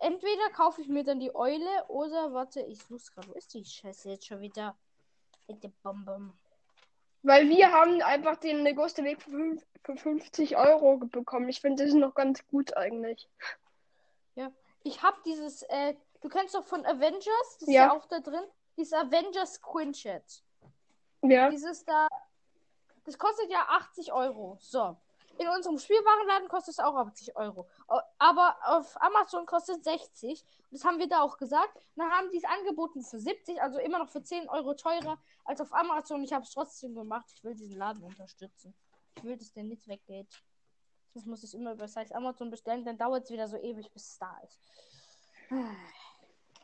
Entweder 0.00 0.50
kaufe 0.50 0.80
ich 0.80 0.88
mir 0.88 1.04
dann 1.04 1.20
die 1.20 1.34
Eule 1.34 1.84
oder 1.88 2.32
warte, 2.32 2.60
ich 2.62 2.82
such's 2.82 3.12
gerade. 3.14 3.28
Wo 3.28 3.32
ist 3.34 3.54
die 3.54 3.64
Scheiße 3.64 4.10
jetzt 4.10 4.26
schon 4.26 4.40
wieder? 4.40 4.76
Mit 5.46 5.62
dem 5.62 5.72
Bonbon. 5.82 6.32
Weil 7.22 7.48
wir 7.48 7.70
haben 7.70 8.02
einfach 8.02 8.36
den 8.36 8.64
Legusterweg 8.64 9.22
für, 9.22 9.30
fünf- 9.30 9.64
für 9.84 9.96
50 9.96 10.56
Euro 10.56 10.96
bekommen. 10.98 11.48
Ich 11.48 11.60
finde, 11.60 11.84
das 11.84 11.92
ist 11.92 11.98
noch 11.98 12.14
ganz 12.14 12.44
gut 12.48 12.76
eigentlich. 12.76 13.28
Ich 14.84 15.00
habe 15.00 15.16
dieses, 15.24 15.62
äh, 15.68 15.94
du 16.22 16.28
kennst 16.28 16.56
doch 16.56 16.64
von 16.64 16.84
Avengers, 16.84 17.24
das 17.60 17.68
ist 17.68 17.68
Ja. 17.68 17.86
ja 17.86 17.92
auch 17.92 18.06
da 18.06 18.18
drin. 18.18 18.42
Dieses 18.76 18.92
Avengers 18.92 19.60
Quinjet. 19.60 20.42
Ja. 21.22 21.50
Dieses 21.50 21.84
da, 21.84 22.08
das 23.04 23.18
kostet 23.18 23.50
ja 23.50 23.66
80 23.68 24.12
Euro. 24.12 24.56
So. 24.60 24.96
In 25.38 25.48
unserem 25.48 25.78
Spielwarenladen 25.78 26.48
kostet 26.48 26.74
es 26.74 26.78
auch 26.78 26.94
80 26.94 27.36
Euro. 27.36 27.66
Aber 28.18 28.56
auf 28.64 29.00
Amazon 29.00 29.46
kostet 29.46 29.82
60. 29.82 30.44
Das 30.70 30.84
haben 30.84 30.98
wir 30.98 31.08
da 31.08 31.22
auch 31.22 31.38
gesagt. 31.38 31.78
Dann 31.96 32.10
haben 32.10 32.30
die 32.30 32.36
es 32.36 32.44
angeboten 32.44 33.02
für 33.02 33.18
70, 33.18 33.60
also 33.62 33.78
immer 33.78 33.98
noch 33.98 34.08
für 34.08 34.22
10 34.22 34.48
Euro 34.48 34.74
teurer 34.74 35.18
als 35.44 35.60
auf 35.60 35.72
Amazon. 35.72 36.22
Ich 36.22 36.32
habe 36.32 36.44
es 36.44 36.50
trotzdem 36.50 36.94
gemacht. 36.94 37.26
Ich 37.34 37.42
will 37.44 37.54
diesen 37.54 37.76
Laden 37.76 38.02
unterstützen. 38.02 38.74
Ich 39.16 39.24
will, 39.24 39.36
dass 39.36 39.52
der 39.52 39.64
nicht 39.64 39.88
weggeht. 39.88 40.42
Das 41.14 41.26
muss 41.26 41.42
ich 41.42 41.54
immer 41.54 41.72
über 41.72 41.84
heißt 41.84 42.14
Amazon 42.14 42.50
bestellen. 42.50 42.84
Dann 42.84 42.98
dauert 42.98 43.24
es 43.24 43.30
wieder 43.30 43.48
so 43.48 43.56
ewig, 43.56 43.90
bis 43.92 44.10
es 44.10 44.18
da 44.18 44.38
ist. 44.44 44.58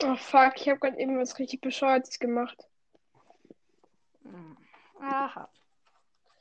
Oh 0.03 0.17
fuck, 0.17 0.53
ich 0.57 0.69
habe 0.69 0.79
gerade 0.81 0.99
eben 0.99 1.19
was 1.19 1.39
richtig 1.39 1.61
Bescheuertes 1.61 2.19
gemacht. 2.19 2.69
Aha. 5.01 5.49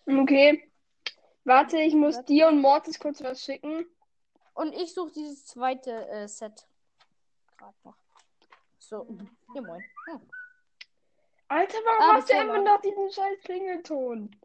Okay. 0.05 0.69
Warte, 1.43 1.79
ich 1.79 1.95
muss 1.95 2.17
Was? 2.17 2.25
dir 2.25 2.47
und 2.47 2.61
Mortis 2.61 2.99
kurz 2.99 3.23
was 3.23 3.43
schicken. 3.43 3.85
Und 4.53 4.73
ich 4.73 4.93
suche 4.93 5.11
dieses 5.11 5.45
zweite 5.45 6.07
äh, 6.09 6.27
Set. 6.27 6.67
Gerade 7.57 7.75
noch. 7.83 7.97
So. 8.79 9.07
Ja, 9.53 9.61
moin. 9.61 9.83
Hm. 10.07 10.21
Alter, 11.47 11.77
warum 11.85 12.01
Ah, 12.01 12.13
hast 12.15 12.29
du 12.29 12.33
immer 12.33 12.61
noch 12.61 12.81
diesen 12.81 13.11
scheiß 13.11 13.39
Klingelton? 13.43 14.35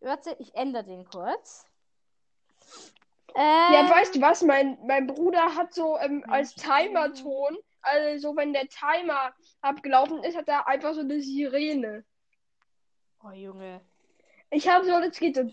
Warte, 0.00 0.36
ich 0.38 0.54
ändere 0.54 0.84
den 0.84 1.04
kurz. 1.04 1.66
Äh, 3.34 3.72
Ja, 3.74 3.88
weißt 3.90 4.14
du 4.14 4.20
was? 4.20 4.42
Mein, 4.42 4.78
mein 4.86 5.06
Bruder 5.06 5.54
hat 5.54 5.72
so 5.72 5.98
ähm, 5.98 6.24
als 6.28 6.54
Timerton, 6.54 7.56
also 7.80 8.30
so 8.30 8.36
wenn 8.36 8.52
der 8.52 8.68
Timer 8.68 9.32
abgelaufen 9.60 10.22
ist, 10.22 10.36
hat 10.36 10.48
er 10.48 10.68
einfach 10.68 10.94
so 10.94 11.00
eine 11.00 11.20
Sirene. 11.20 12.04
Oh, 13.24 13.30
Junge. 13.30 13.80
Ich 14.50 14.68
habe 14.68 14.84
so, 14.84 15.00
das 15.00 15.18
geht 15.18 15.36
so. 15.36 15.44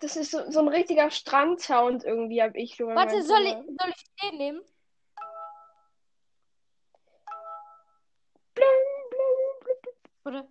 Das 0.00 0.16
ist 0.16 0.30
so, 0.30 0.50
so 0.50 0.60
ein 0.60 0.68
richtiger 0.68 1.10
Strandsound 1.10 2.04
irgendwie, 2.04 2.42
habe 2.42 2.58
ich 2.58 2.76
so. 2.76 2.86
Warte, 2.88 3.22
soll 3.22 3.42
ich, 3.42 3.52
soll 3.52 3.90
ich 3.94 4.04
den 4.22 4.38
nehmen? 4.38 4.62
Oder? 10.24 10.46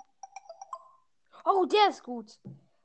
Oh, 1.46 1.66
der 1.66 1.90
ist 1.90 2.04
gut. 2.04 2.40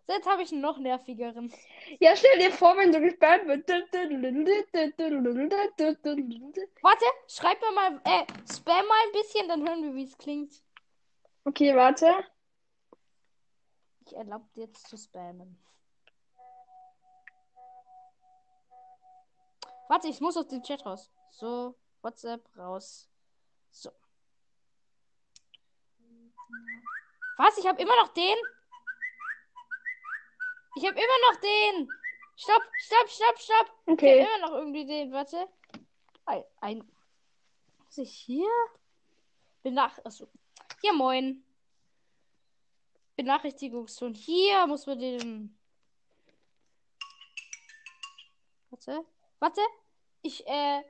So, 0.06 0.12
Jetzt 0.12 0.28
habe 0.28 0.42
ich 0.42 0.52
einen 0.52 0.60
noch 0.60 0.78
nervigeren. 0.78 1.52
Ja, 1.98 2.14
stell 2.14 2.38
dir 2.38 2.52
vor, 2.52 2.76
wenn 2.76 2.92
so 2.92 3.00
gespammt 3.00 3.46
wird. 3.48 3.68
Warte, 6.82 7.04
schreib 7.26 7.60
mir 7.60 7.72
mal, 7.72 8.00
äh, 8.04 8.24
spam 8.50 8.86
mal 8.86 8.98
ein 9.06 9.12
bisschen, 9.12 9.48
dann 9.48 9.68
hören 9.68 9.82
wir, 9.82 9.94
wie 9.94 10.04
es 10.04 10.16
klingt. 10.16 10.62
Okay, 11.44 11.74
warte. 11.74 12.12
Ich 14.06 14.14
erlaube 14.14 14.46
dir 14.54 14.66
jetzt 14.66 14.86
zu 14.88 14.96
spammen. 14.96 15.58
Warte, 19.88 20.08
ich 20.08 20.20
muss 20.20 20.36
aus 20.36 20.46
dem 20.46 20.62
Chat 20.62 20.86
raus. 20.86 21.10
So, 21.30 21.74
WhatsApp 22.02 22.44
raus. 22.56 23.08
So. 23.70 23.90
Was? 27.38 27.58
Ich 27.58 27.66
habe 27.66 27.82
immer 27.82 27.96
noch 27.96 28.08
den? 28.14 28.36
Ich 30.76 30.84
habe 30.86 30.94
immer 30.94 31.30
noch 31.30 31.40
den. 31.40 31.90
Stopp, 32.36 32.62
stopp, 32.76 33.08
stopp, 33.08 33.38
stopp. 33.38 33.66
Ich 33.66 33.86
habe 33.86 33.92
Okay. 33.92 34.18
immer 34.20 34.46
noch 34.46 34.54
irgendwie 34.56 34.84
den. 34.84 35.10
Warte. 35.10 35.48
Ein. 36.26 36.44
ein 36.60 36.92
was 37.86 37.98
ich 37.98 38.12
hier? 38.12 38.50
Benach. 39.62 39.98
Achso. 40.04 40.28
Ja, 40.82 40.92
moin. 40.92 41.42
Benachrichtigungston. 43.16 44.12
Hier 44.12 44.66
muss 44.66 44.86
man 44.86 44.98
den. 44.98 45.58
Warte. 48.68 49.02
Warte. 49.38 49.62
Ich, 50.20 50.46
äh. 50.46 50.82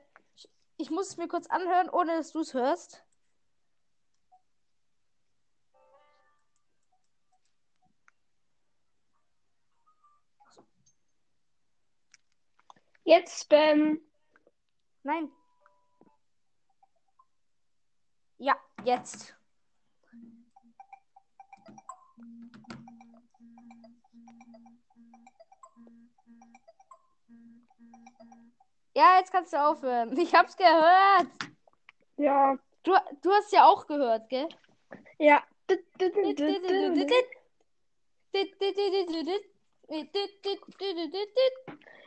Ich 0.75 0.91
muss 0.91 1.07
es 1.07 1.17
mir 1.17 1.29
kurz 1.29 1.47
anhören, 1.47 1.89
ohne 1.89 2.17
dass 2.17 2.33
du 2.33 2.41
es 2.41 2.53
hörst. 2.53 3.03
Jetzt 13.07 13.39
spam. 13.39 14.01
Nein. 15.03 15.31
Ja, 18.37 18.57
jetzt. 18.83 19.33
Ja, 28.93 29.19
jetzt 29.19 29.31
kannst 29.31 29.53
du 29.53 29.65
aufhören. 29.65 30.17
Ich 30.17 30.35
hab's 30.35 30.57
gehört. 30.57 31.27
Ja. 32.17 32.57
Du, 32.83 32.91
du 33.21 33.31
hast 33.31 33.53
ja 33.53 33.67
auch 33.67 33.87
gehört, 33.87 34.27
gell? 34.27 34.49
Ja. 35.17 35.41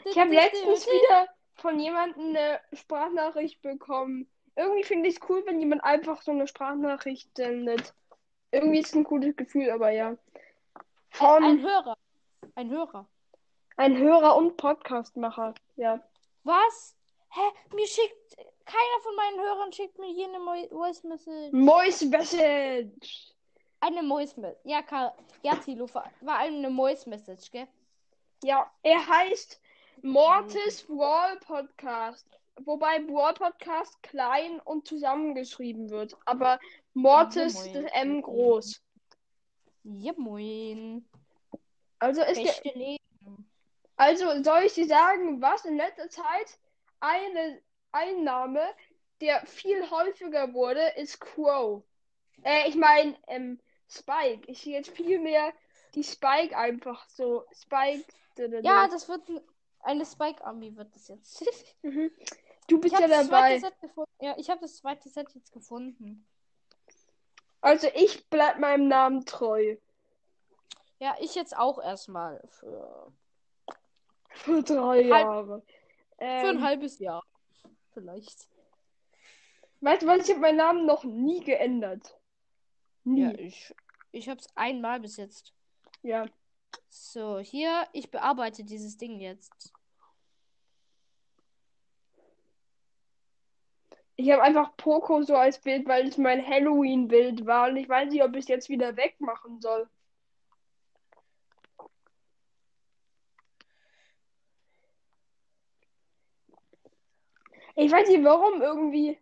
Ich 0.05 0.19
habe 0.19 0.31
letztens 0.35 0.87
wieder 0.87 1.29
von 1.57 1.79
jemandem 1.79 2.31
eine 2.31 2.61
Sprachnachricht 2.73 3.61
bekommen. 3.63 4.29
Irgendwie 4.57 4.85
finde 4.85 5.09
ich 5.09 5.17
es 5.17 5.29
cool, 5.29 5.43
wenn 5.47 5.61
jemand 5.61 5.85
einfach 5.85 6.23
so 6.23 6.31
eine 6.31 6.47
Sprachnachricht 6.47 7.37
sendet. 7.37 7.95
Irgendwie 8.51 8.81
ist 8.81 8.89
es 8.89 8.95
ein 8.95 9.05
cooles 9.05 9.37
Gefühl, 9.37 9.71
aber 9.71 9.91
ja. 9.91 10.17
Von 11.11 11.45
Ein 11.45 11.63
Hörer. 11.63 11.97
Ein 12.55 12.71
Hörer. 12.71 13.07
ein 13.77 13.97
Hörer 13.97 14.37
und 14.37 14.57
Podcastmacher. 14.57 15.55
Ja. 15.77 16.01
Was? 16.45 16.97
Hä? 17.31 17.41
Mir 17.75 17.87
schickt. 17.87 18.37
Keiner 18.65 19.03
von 19.03 19.17
meinen 19.17 19.41
Hörern 19.41 19.73
schickt 19.73 19.99
mir 19.99 20.13
hier 20.13 20.29
eine 20.29 20.69
Voice 20.69 21.03
Message. 21.05 21.53
Moist 21.53 22.05
Message. 22.11 23.33
Eine 23.81 24.07
Voice 24.07 24.37
Message. 24.37 24.61
Ja, 24.65 24.83
Karl. 24.83 25.13
Ja, 25.43 25.57
Tilo. 25.57 25.93
War 25.95 26.11
war 26.21 26.39
eine 26.39 26.71
Voice 26.75 27.07
Message, 27.07 27.51
gell? 27.51 27.67
Ja, 28.45 28.71
er 28.83 29.07
heißt 29.07 29.61
Mortis 30.03 30.83
Brawl 30.83 31.39
Podcast. 31.41 32.27
Wobei 32.65 32.99
Brawl 33.01 33.35
Podcast 33.35 34.03
klein 34.03 34.61
und 34.61 34.87
zusammengeschrieben 34.87 35.91
wird. 35.91 36.17
Aber 36.27 36.59
Mortis 36.95 37.67
Ja, 37.67 37.83
das 37.83 37.93
M 37.93 38.23
groß. 38.23 38.83
Ja, 39.85 40.13
moin. 40.17 41.09
Also 41.99 42.23
ist 42.23 42.37
der, 42.39 42.45
Beste 42.45 42.69
Leben. 42.71 43.51
also 43.97 44.43
soll 44.43 44.63
ich 44.65 44.75
dir 44.75 44.87
sagen, 44.87 45.41
was 45.41 45.65
in 45.65 45.77
letzter 45.77 46.09
Zeit 46.09 46.59
eine 47.01 47.61
Einnahme, 47.93 48.63
der 49.21 49.45
viel 49.47 49.91
häufiger 49.91 50.53
wurde, 50.55 50.87
ist 50.97 51.21
Crow. 51.21 51.83
Äh, 52.43 52.69
ich 52.69 52.75
meine, 52.77 53.17
ähm, 53.27 53.61
Spike. 53.89 54.43
Ich 54.47 54.63
sehe 54.63 54.75
jetzt 54.77 54.91
viel 54.91 55.19
mehr 55.19 55.53
die 55.95 56.05
Spike 56.05 56.57
einfach 56.57 57.09
so. 57.09 57.45
Spike. 57.53 58.05
Ja, 58.63 58.89
das 58.89 59.09
wird 59.09 59.29
ein- 59.29 59.41
eine 59.83 60.05
Spike 60.07 60.45
Army 60.45 60.75
wird 60.77 60.95
das 60.95 61.09
jetzt. 61.09 61.45
Mhm. 61.83 62.11
Du 62.69 62.77
Ich 62.77 62.83
bist 62.83 62.95
ja 62.95 63.01
habe 63.03 63.09
das 63.09 63.29
dabei. 63.29 63.59
zweite 63.59 63.61
Set 63.75 63.81
gefunden. 63.81 64.11
Ja, 64.21 64.35
ich 64.39 64.49
habe 64.51 64.61
das 64.61 64.77
zweite 64.77 65.09
Set 65.09 65.35
jetzt 65.35 65.53
gefunden. 65.53 66.27
Also 67.63 67.89
ich 67.95 68.29
bleib 68.31 68.59
meinem 68.59 68.87
Namen 68.89 69.25
treu. 69.27 69.77
Ja, 71.01 71.17
ich 71.21 71.35
jetzt 71.35 71.57
auch 71.57 71.83
erstmal 71.83 72.41
für 72.49 73.13
Für 74.29 74.63
drei 74.63 75.01
Jahre. 75.03 75.63
Für 76.19 76.25
ein 76.25 76.57
Ähm, 76.59 76.63
halbes 76.63 76.99
Jahr. 77.01 77.23
Vielleicht. 77.93 78.47
weißt 79.81 80.03
du 80.03 80.07
was? 80.07 80.25
Ich 80.25 80.31
habe 80.31 80.41
meinen 80.41 80.57
Namen 80.59 80.87
noch 80.87 81.03
nie 81.05 81.43
geändert. 81.43 82.17
Nie. 83.05 83.23
Ja, 83.23 83.31
ich, 83.33 83.75
ich 84.13 84.29
hab's 84.29 84.47
einmal 84.55 85.01
bis 85.01 85.17
jetzt. 85.17 85.53
Ja. 86.03 86.27
So, 86.89 87.39
hier, 87.41 87.89
ich 87.93 88.11
bearbeite 88.11 88.65
dieses 88.65 88.97
Ding 88.97 89.19
jetzt. 89.21 89.73
Ich 94.17 94.31
habe 94.31 94.43
einfach 94.43 94.77
Poco 94.77 95.23
so 95.23 95.35
als 95.35 95.59
Bild, 95.61 95.87
weil 95.89 96.07
es 96.09 96.19
mein 96.19 96.47
Halloween-Bild 96.47 97.47
war 97.47 97.71
und 97.71 97.77
ich 97.77 97.89
weiß 97.89 98.11
nicht, 98.11 98.23
ob 98.23 98.35
ich 98.37 98.41
es 98.41 98.49
jetzt 98.49 98.69
wieder 98.69 98.97
wegmachen 98.97 99.61
soll. 99.61 99.89
Ich 107.77 107.91
weiß 107.91 108.09
nicht 108.09 108.23
warum 108.23 108.61
irgendwie. 108.61 109.19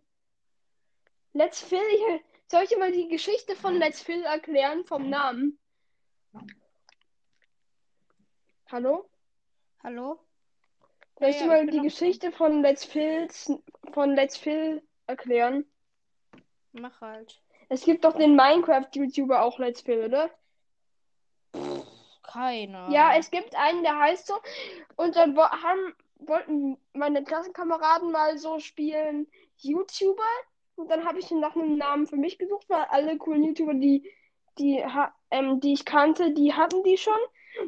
Let's 1.33 1.63
Phil, 1.63 1.79
ich, 1.79 2.25
soll 2.49 2.65
ich 2.65 2.71
dir 2.71 2.79
mal 2.79 2.91
die 2.91 3.09
Geschichte 3.09 3.55
von 3.55 3.77
Let's 3.77 4.03
Phil 4.03 4.25
erklären 4.25 4.85
vom 4.85 5.09
Namen? 5.09 5.59
Hallo? 8.71 9.09
Hallo? 9.83 10.19
Ich 11.21 11.37
Ja, 11.37 11.41
ja, 11.41 11.47
mal 11.47 11.67
die 11.67 11.81
Geschichte 11.81 12.31
von 12.31 12.61
Let's 12.61 12.85
Phil's, 12.85 13.51
von 13.95 14.15
Let's 14.15 14.37
Phil 14.37 14.83
erklären? 15.07 15.65
Mach 16.73 17.01
halt. 17.01 17.41
Es 17.71 17.85
gibt 17.85 18.05
doch 18.05 18.15
den 18.15 18.37
Minecraft-YouTuber 18.37 19.41
auch 19.41 19.59
Let's 19.59 19.81
Phil, 19.81 20.05
oder? 20.05 20.31
Keine. 22.23 22.89
Ja, 22.91 23.17
es 23.17 23.31
gibt 23.31 23.57
einen, 23.57 23.83
der 23.85 23.99
heißt 23.99 24.27
so. 24.27 24.35
Und 24.97 25.17
dann 25.17 25.35
haben, 25.39 25.95
wollten 26.19 26.77
meine 26.93 27.25
Klassenkameraden 27.25 28.13
mal 28.13 28.37
so 28.37 28.59
spielen 28.59 29.29
YouTuber. 29.57 30.29
Und 30.77 30.91
dann 30.91 31.07
habe 31.07 31.21
ich 31.21 31.31
nach 31.31 31.57
einem 31.57 31.79
Namen 31.79 32.07
für 32.07 32.17
mich 32.17 32.39
gesucht, 32.39 32.69
weil 32.69 32.85
alle 32.91 33.17
coolen 33.17 33.45
YouTuber, 33.45 33.73
die, 33.73 34.13
die, 34.59 34.85
ähm, 35.31 35.59
die 35.61 35.73
ich 35.73 35.87
kannte, 35.87 36.35
die 36.35 36.53
hatten 36.53 36.83
die 36.83 36.99
schon. 36.99 37.19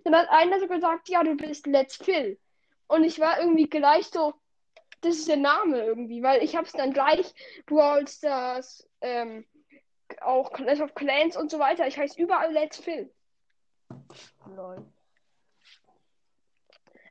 Dann 0.04 0.14
hat 0.14 0.28
einer 0.30 0.60
so 0.60 0.66
gesagt, 0.66 1.08
ja, 1.08 1.22
du 1.22 1.36
bist 1.36 1.66
Let's 1.66 1.96
Phil. 1.96 2.38
Und 2.86 3.04
ich 3.04 3.20
war 3.20 3.40
irgendwie 3.40 3.68
gleich 3.68 4.06
so, 4.06 4.34
das 5.00 5.16
ist 5.16 5.28
der 5.28 5.36
Name 5.36 5.82
irgendwie, 5.84 6.22
weil 6.22 6.42
ich 6.42 6.56
habe 6.56 6.66
es 6.66 6.72
dann 6.72 6.92
gleich 6.92 7.34
Brawl 7.66 8.06
Stars, 8.06 8.88
ähm, 9.00 9.46
auch 10.20 10.52
Clash 10.52 10.80
of 10.80 10.94
Clans 10.94 11.36
und 11.36 11.50
so 11.50 11.58
weiter. 11.58 11.86
Ich 11.86 11.96
heiße 11.96 12.20
überall 12.20 12.52
Let's 12.52 12.78
Phil. 12.78 13.12
Lol. 14.54 14.84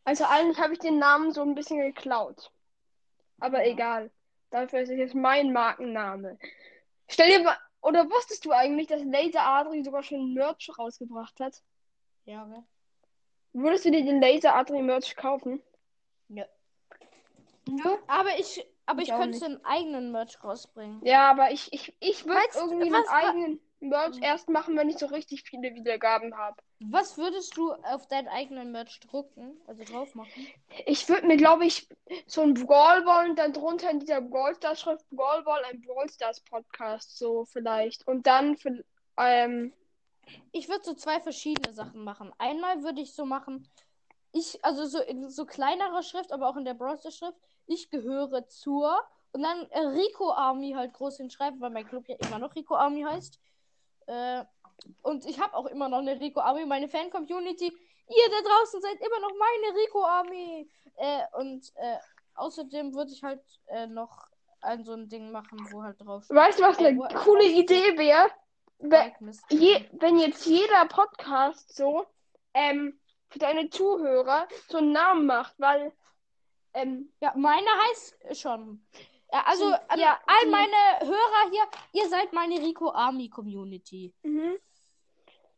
Also 0.04 0.26
eigentlich 0.26 0.60
habe 0.60 0.74
ich 0.74 0.80
den 0.80 1.00
Namen 1.00 1.32
so 1.32 1.42
ein 1.42 1.56
bisschen 1.56 1.80
geklaut. 1.80 2.52
Aber 3.40 3.66
Ja. 3.66 3.72
egal. 3.72 4.12
Dafür 4.52 4.82
ist 4.82 4.90
es 4.90 4.98
jetzt 4.98 5.14
mein 5.16 5.54
Markenname. 5.54 6.40
Stell 7.08 7.30
dir 7.30 7.44
mal, 7.44 7.58
oder 7.82 8.10
wusstest 8.10 8.46
du 8.46 8.52
eigentlich, 8.52 8.88
dass 8.88 9.04
Laser 9.04 9.46
Adri 9.46 9.84
sogar 9.84 10.04
schon 10.04 10.34
Merch 10.34 10.70
rausgebracht 10.78 11.40
hat? 11.40 11.62
Ja, 12.26 12.44
okay. 12.46 12.64
Würdest 13.54 13.86
du 13.86 13.92
dir 13.92 14.04
den 14.04 14.22
Laser 14.22 14.56
Adri 14.56 14.82
Merch 14.82 15.16
kaufen? 15.16 15.62
Ja. 16.30 16.46
Nö. 17.68 17.98
Aber 18.08 18.38
ich, 18.38 18.66
aber 18.86 19.02
Ich 19.02 19.10
ich, 19.10 19.16
könnte 19.16 19.46
einen 19.46 19.66
eigenen 19.66 20.12
Merch 20.12 20.44
rausbringen. 20.44 21.04
Ja, 21.04 21.30
aber 21.30 21.52
ich, 21.52 21.72
ich, 21.74 21.96
ich 22.00 22.26
würde 22.26 22.40
irgendwie 22.56 22.94
einen 22.94 23.04
was- 23.04 23.08
eigenen 23.10 23.60
Merch 23.82 24.18
erst 24.22 24.50
machen, 24.50 24.76
wenn 24.78 24.90
ich 24.90 24.98
so 24.98 25.06
richtig 25.06 25.44
viele 25.44 25.74
Wiedergaben 25.74 26.36
habe. 26.38 26.58
Was 26.82 27.18
würdest 27.18 27.56
du 27.58 27.72
auf 27.74 28.08
deinen 28.08 28.28
eigenen 28.28 28.72
Merch 28.72 29.00
drucken? 29.00 29.58
Also 29.68 29.84
drauf 29.84 30.16
machen? 30.16 30.48
Ich 30.86 31.08
würde 31.10 31.28
mir, 31.28 31.38
glaube 31.38 31.66
ich, 31.66 31.88
so 32.26 32.42
ein 32.42 32.54
Brawl 32.54 33.04
Ball 33.04 33.30
und 33.30 33.40
dann 33.40 33.54
drunter 33.54 33.90
in 33.90 34.00
dieser 34.00 34.22
Brawl 34.22 34.56
Stars 34.56 34.82
Schrift 34.82 35.10
Brawl 35.10 35.44
Ball 35.44 35.64
ein 35.66 35.82
Brawl 35.82 36.10
Stars 36.10 36.42
Podcast 36.42 37.18
so 37.18 37.46
vielleicht. 37.46 38.06
Und 38.08 38.28
dann 38.28 38.56
für, 38.58 38.84
ähm, 39.18 39.74
Ich 40.52 40.68
würde 40.70 40.84
so 40.84 40.94
zwei 40.94 41.20
verschiedene 41.20 41.74
Sachen 41.74 42.04
machen. 42.04 42.34
Einmal 42.38 42.84
würde 42.84 43.02
ich 43.02 43.14
so 43.14 43.26
machen, 43.26 43.68
ich, 44.32 44.64
also 44.64 44.86
so 44.86 45.00
in 45.00 45.30
so 45.30 45.46
kleinerer 45.46 46.04
Schrift, 46.04 46.32
aber 46.32 46.50
auch 46.50 46.58
in 46.58 46.66
der 46.66 46.74
Browser 46.76 47.12
Schrift, 47.12 47.38
ich 47.68 47.90
gehöre 47.90 48.48
zur 48.48 49.00
und 49.32 49.44
dann 49.44 49.68
äh, 49.72 49.80
Rico 49.80 50.32
Army 50.32 50.74
halt 50.76 50.94
groß 50.94 51.18
hinschreiben, 51.18 51.60
weil 51.62 51.70
mein 51.70 51.88
Club 51.88 52.08
ja 52.08 52.16
immer 52.20 52.40
noch 52.40 52.56
Rico 52.56 52.76
Army 52.76 53.04
heißt. 53.04 53.40
Äh, 54.08 54.44
und 55.04 55.26
ich 55.26 55.40
habe 55.40 55.54
auch 55.56 55.68
immer 55.68 55.88
noch 55.90 56.00
eine 56.00 56.20
Rico 56.20 56.40
Army, 56.40 56.66
meine 56.66 56.88
Fan-Community. 56.88 57.66
Ihr 57.66 58.30
da 58.32 58.50
draußen 58.50 58.82
seid 58.82 58.98
immer 59.00 59.20
noch 59.20 59.34
meine 59.38 59.78
Rico 59.80 60.04
Army. 60.04 60.70
Äh, 60.96 61.22
und 61.38 61.72
äh, 61.76 61.98
außerdem 62.36 62.94
würde 62.96 63.12
ich 63.12 63.22
halt 63.24 63.42
äh, 63.68 63.86
noch 63.88 64.28
ein 64.62 64.84
so 64.84 64.94
ein 64.94 65.08
Ding 65.10 65.32
machen, 65.32 65.60
wo 65.72 65.84
halt 65.84 66.02
drauf 66.02 66.24
steht. 66.24 66.36
weißt 66.36 66.60
du, 66.60 66.64
was 66.64 66.80
Äh, 66.80 66.88
eine 66.88 66.98
wo- 66.98 67.08
coole 67.24 67.46
Idee 67.46 67.98
wäre? 67.98 68.30
Je, 69.50 69.86
wenn 69.94 70.18
jetzt 70.20 70.46
jeder 70.46 70.86
Podcast 70.86 71.76
so 71.76 72.06
ähm, 72.54 73.00
für 73.30 73.40
deine 73.40 73.70
Zuhörer 73.70 74.48
so 74.70 74.78
einen 74.78 74.92
Namen 74.94 75.26
macht, 75.26 75.54
weil 75.60 75.92
ähm, 76.74 77.12
Ja, 77.20 77.34
meine 77.36 77.68
heißt 77.90 78.38
schon. 78.42 78.86
Ja, 79.32 79.44
also 79.46 79.70
Die- 79.70 79.90
an 79.90 80.00
ja, 80.00 80.20
all 80.26 80.42
die- 80.44 80.50
meine 80.50 81.00
Hörer 81.02 81.50
hier, 81.52 81.68
ihr 82.02 82.10
seid 82.10 82.34
meine 82.34 82.56
Rico 82.60 82.92
Army 82.92 83.30
Community. 83.30 84.14
mhm. 84.24 84.58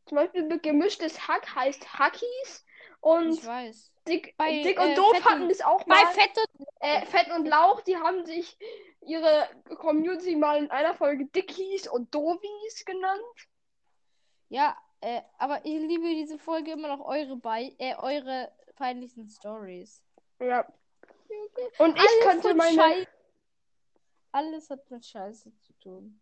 zum 0.06 0.16
Beispiel 0.18 0.60
gemischtes 0.60 1.28
Hack 1.28 1.56
heißt 1.56 1.98
Hackies 2.00 2.66
und 3.02 3.34
Ich 3.34 3.46
weiß. 3.46 3.92
Dick, 4.08 4.36
bei, 4.38 4.64
Dick 4.64 4.80
und 4.80 4.90
äh, 4.90 4.96
Doof 4.96 5.12
Fett 5.16 5.26
hatten 5.26 5.42
und- 5.44 5.50
das 5.50 5.62
auch 5.62 5.84
Bei 5.84 5.96
mal. 6.04 6.12
Fett 6.14 6.32
und 6.38 6.68
Äh, 6.80 7.06
Fett 7.06 7.30
und 7.32 7.46
Lauch, 7.46 7.82
die 7.82 7.98
haben 7.98 8.26
sich 8.26 8.58
ihre 9.02 9.48
Community 9.78 10.36
mal 10.36 10.58
in 10.58 10.72
einer 10.72 10.94
Folge 10.96 11.26
Dickies 11.26 11.88
und 11.88 12.14
Dovies 12.16 12.84
genannt. 12.86 13.22
Ja, 14.50 14.76
äh, 15.02 15.22
aber 15.38 15.64
ich 15.66 15.80
liebe 15.80 16.08
diese 16.10 16.40
Folge 16.40 16.72
immer 16.72 16.88
noch 16.88 17.06
eure 17.06 17.36
bei 17.38 17.76
äh, 17.78 17.96
eure 17.96 18.52
peinlichsten 18.76 19.30
Stories. 19.30 20.04
Ja. 20.40 20.66
Und 21.78 21.96
ich 21.96 22.02
Alles 22.02 22.20
könnte 22.24 22.54
meine. 22.56 22.76
Schei- 22.82 23.08
Alles 24.32 24.70
hat 24.70 24.90
mit 24.90 25.06
Scheiße 25.06 25.52
zu 25.60 25.74
tun. 25.80 26.20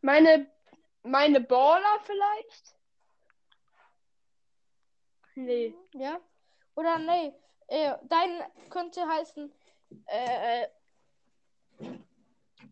Meine, 0.00 0.50
meine 1.02 1.40
Baller 1.40 1.98
vielleicht? 2.04 2.74
Nee. 5.38 5.72
Ja? 5.94 6.20
Oder 6.74 6.98
nee, 6.98 7.32
äh, 7.68 7.94
dein 8.08 8.42
könnte 8.70 9.06
heißen 9.06 9.52
äh, 10.06 10.66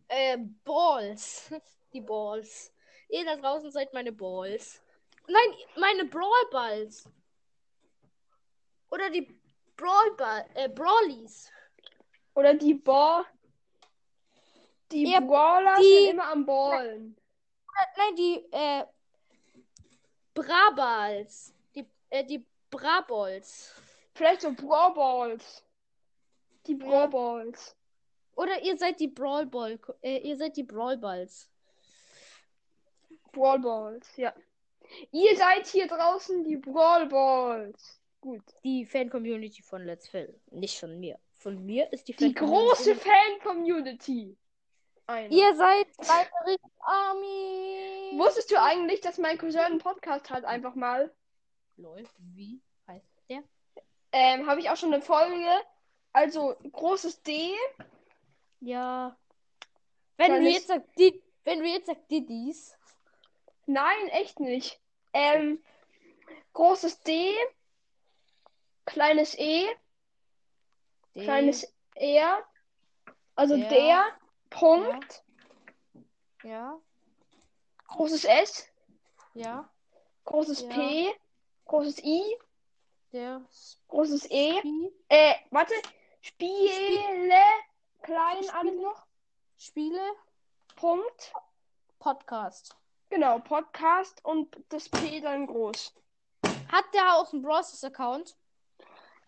äh, 0.09 0.39
Balls. 0.65 1.49
Die 1.93 2.01
Balls. 2.01 2.73
Ihr 3.09 3.25
da 3.25 3.37
draußen 3.37 3.71
seid 3.71 3.93
meine 3.95 4.11
Balls. 4.13 4.83
Nein, 5.29 5.55
meine 5.77 6.05
Brawl 6.07 6.49
Balls. 6.51 7.09
Oder 8.91 9.11
die 9.11 9.29
Brawl 9.77 10.15
Ball, 10.17 10.45
äh, 10.55 10.69
Brawlies. 10.69 11.51
Oder 12.35 12.55
die 12.55 12.75
Ball. 12.75 13.25
Die 14.91 15.05
Ja, 15.11 15.21
Brawler 15.21 15.77
die- 15.79 15.85
sind 16.05 16.11
immer 16.11 16.31
am 16.33 16.45
Ballen. 16.47 17.17
Nein, 17.97 18.17
die 18.17 18.47
äh, 18.53 18.85
Brabals. 20.35 21.53
Die, 21.75 21.89
äh, 22.11 22.25
die 22.25 22.45
Brabolls. 22.77 23.75
Vielleicht 24.15 24.43
so 24.43 24.53
Brawl 24.53 24.95
Balls. 24.95 25.65
Die 26.67 26.75
Brawl. 26.75 27.09
Balls. 27.09 27.77
Oder 28.35 28.63
ihr 28.63 28.77
seid 28.77 29.01
die 29.01 29.09
Brawl 29.09 29.47
Ball, 29.47 29.79
äh, 30.03 30.19
ihr 30.19 30.37
seid 30.37 30.57
die 30.57 30.63
Brawl 30.63 30.99
Balls. 30.99 31.49
Brawl 33.33 33.59
Balls, 33.61 34.17
ja. 34.17 34.35
Ihr 35.11 35.37
seid 35.37 35.67
hier 35.67 35.87
draußen 35.87 36.45
die 36.45 36.57
Brawl 36.57 37.07
Balls. 37.07 38.01
Gut. 38.21 38.43
Die 38.65 38.85
Fan-Community 38.85 39.63
von 39.63 39.85
Let's 39.85 40.09
Phil. 40.09 40.41
Nicht 40.51 40.79
von 40.79 40.99
mir. 40.99 41.19
Von 41.39 41.65
mir 41.65 41.93
ist 41.93 42.09
die 42.09 42.13
Die 42.17 42.25
Fan-Community. 42.35 42.67
große 42.69 42.95
Fan-Community. 42.97 44.37
Ihr 45.31 45.55
seid 45.55 45.87
Rick 46.47 46.61
Army. 46.81 48.19
Wusstest 48.19 48.51
du 48.51 48.61
eigentlich, 48.61 49.01
dass 49.01 49.19
mein 49.19 49.39
Cousin 49.39 49.61
einen 49.61 49.79
Podcast 49.79 50.31
hat, 50.31 50.45
einfach 50.45 50.75
mal? 50.75 51.15
Lol, 51.77 52.05
wie? 52.19 52.61
Ähm, 54.19 54.47
habe 54.47 54.61
ich 54.61 54.71
auch 54.71 54.77
schon 54.79 54.95
eine 54.95 55.03
Folge. 55.03 55.47
Also, 56.15 56.57
großes 56.73 57.23
D. 57.23 57.55
Ja. 58.61 59.15
Wenn 60.17 60.43
du 60.43 60.49
jetzt 60.51 60.69
sagst, 60.69 60.89
die, 60.99 61.23
wenn 61.45 61.59
du 61.59 61.67
jetzt 61.67 61.87
sagst 61.87 62.11
Didis. 62.11 62.75
Nein, 63.67 64.09
echt 64.09 64.41
nicht. 64.41 64.81
Ähm, 65.13 65.63
großes 66.55 67.01
D. 67.03 67.31
Kleines 68.87 69.37
E. 69.39 69.67
D- 71.15 71.23
Kleines 71.25 71.71
R. 71.97 72.43
Also 73.35 73.55
Ja. 73.57 73.69
der. 73.69 74.05
Punkt. 74.49 75.25
Ja, 76.43 76.79
Großes 77.89 78.25
S. 78.25 78.67
ja, 79.35 79.69
Großes 80.25 80.63
Ja. 80.63 80.69
P. 80.69 81.15
Großes 81.67 82.03
I. 82.03 82.23
Der 83.17 83.41
Großes 83.89 84.27
E. 84.31 84.59
Spie 84.59 84.93
Äh, 85.09 85.37
warte. 85.51 85.73
Spiele. 86.21 87.41
Klein 88.03 88.51
alles 88.51 88.75
noch. 88.75 89.07
Spiele 89.57 90.03
Punkt. 90.75 91.33
Podcast. 91.99 92.77
Genau, 93.09 93.39
Podcast 93.39 94.23
und 94.23 94.55
das 94.69 94.91
P 94.91 95.23
dann 95.23 95.47
groß. 95.47 95.95
Hat 96.71 96.85
der 96.93 97.15
auch 97.15 97.33
einen 97.33 97.41
Bros. 97.41 97.83
Account? 97.85 98.37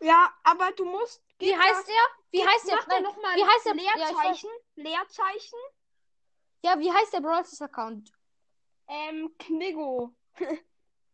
Ja, 0.00 0.34
aber 0.44 0.70
du 0.72 0.84
musst. 0.84 1.24
Wie 1.38 1.56
heißt 1.56 1.88
da- 1.88 1.92
der? 1.92 2.02
Wie 2.30 2.46
heißt 2.46 2.68
der? 2.68 2.78
Nein, 2.88 3.02
noch 3.04 3.16
mal 3.22 3.36
wie 3.36 3.42
heißt 3.42 3.64
der? 3.64 3.74
Ja, 3.76 3.92
ich 3.94 4.00
weiß. 4.02 4.10
Leerzeichen. 4.10 4.50
Leerzeichen. 4.74 5.58
Ja, 6.60 6.78
wie 6.78 6.92
heißt 6.92 7.14
der 7.14 7.20
Bros. 7.22 7.58
Account? 7.62 8.12
Ähm, 8.86 9.34
Kniggo. 9.38 10.12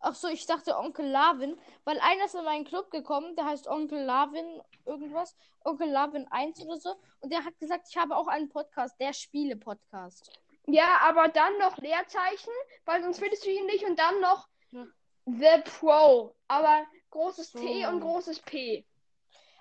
Ach 0.07 0.15
so, 0.15 0.29
ich 0.29 0.45
dachte 0.45 0.77
Onkel 0.77 1.07
Lavin, 1.07 1.59
weil 1.85 1.99
einer 2.01 2.27
ist 2.27 2.35
in 2.35 2.45
meinen 2.45 2.67
Club 2.67 2.91
gekommen, 2.91 3.35
der 3.37 3.47
heißt 3.47 3.67
Onkel 3.69 4.03
Lavin 4.03 4.61
irgendwas, 4.85 5.35
Onkel 5.65 5.89
Lavin 5.89 6.29
1 6.31 6.61
oder 6.61 6.77
so, 6.77 6.95
und 7.21 7.33
der 7.33 7.43
hat 7.45 7.59
gesagt, 7.59 7.87
ich 7.89 7.97
habe 7.97 8.15
auch 8.15 8.27
einen 8.29 8.51
Podcast, 8.51 9.01
der 9.01 9.15
Spiele-Podcast. 9.15 10.31
Ja, 10.67 10.99
aber 11.03 11.29
dann 11.29 11.57
noch 11.59 11.79
Leerzeichen, 11.79 12.53
weil 12.85 13.03
sonst 13.03 13.19
findest 13.19 13.47
du 13.47 13.51
ihn 13.51 13.65
nicht 13.65 13.85
und 13.85 13.99
dann 13.99 14.21
noch 14.21 14.47
Ja. 14.73 14.85
The 15.27 15.63
Pro. 15.79 16.35
Aber 16.49 16.85
großes 17.11 17.53
T 17.53 17.83
So. 17.83 17.89
und 17.89 18.01
großes 18.01 18.41
P. 18.41 18.87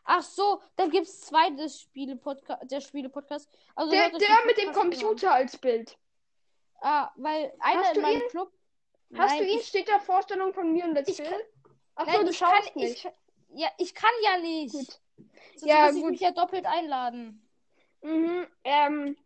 Ach 0.04 0.22
so, 0.24 0.62
dann 0.76 0.90
gibt 0.92 1.08
es 1.08 1.22
zwei 1.22 1.52
des 1.52 1.80
Spiele-Podcast, 1.80 2.70
der 2.70 2.82
Spiele-Podcast. 2.82 3.50
Also 3.76 3.92
Der, 3.92 4.10
der 4.10 4.46
mit 4.46 4.58
dem 4.58 4.74
Podcasts 4.74 4.78
an. 4.78 4.90
Computer 4.90 5.34
als 5.34 5.58
Bild. 5.58 5.98
Ah, 6.82 7.12
weil 7.16 7.54
einer 7.62 7.82
Hast 7.82 7.96
in 7.96 8.02
meinem? 8.02 8.28
Club. 8.30 8.52
Hast 9.18 9.32
Nein, 9.32 9.40
du 9.40 9.50
ihn? 9.50 9.60
Ich, 9.60 9.68
Steht 9.68 9.88
da 9.90 10.00
Vorstellung 10.00 10.54
von 10.54 10.72
mir 10.72 10.86
und 10.86 10.94
Let's 10.94 11.10
Ich 11.10 11.18
Bill? 11.18 11.28
kann- 11.28 11.42
Ach 11.96 12.06
nein, 12.08 12.22
du 12.26 12.32
ich 12.32 12.38
schaust 12.38 12.74
kann, 12.74 12.82
nicht. 12.82 12.96
Ich, 12.98 13.04
kann- 13.04 13.14
ja, 13.56 13.68
ich 13.78 13.94
kann 13.96 14.10
ja 14.24 14.38
nicht. 14.40 14.72
Gut. 14.74 15.00
Sonst 15.56 15.66
Ja, 15.70 15.86
muss 15.88 15.96
ich 15.96 16.02
gut. 16.02 16.12
mich 16.12 16.20
ja 16.22 16.32
doppelt 16.32 16.66
einladen. 16.66 17.48
Mhm, 18.02 18.48
ähm, 18.64 19.18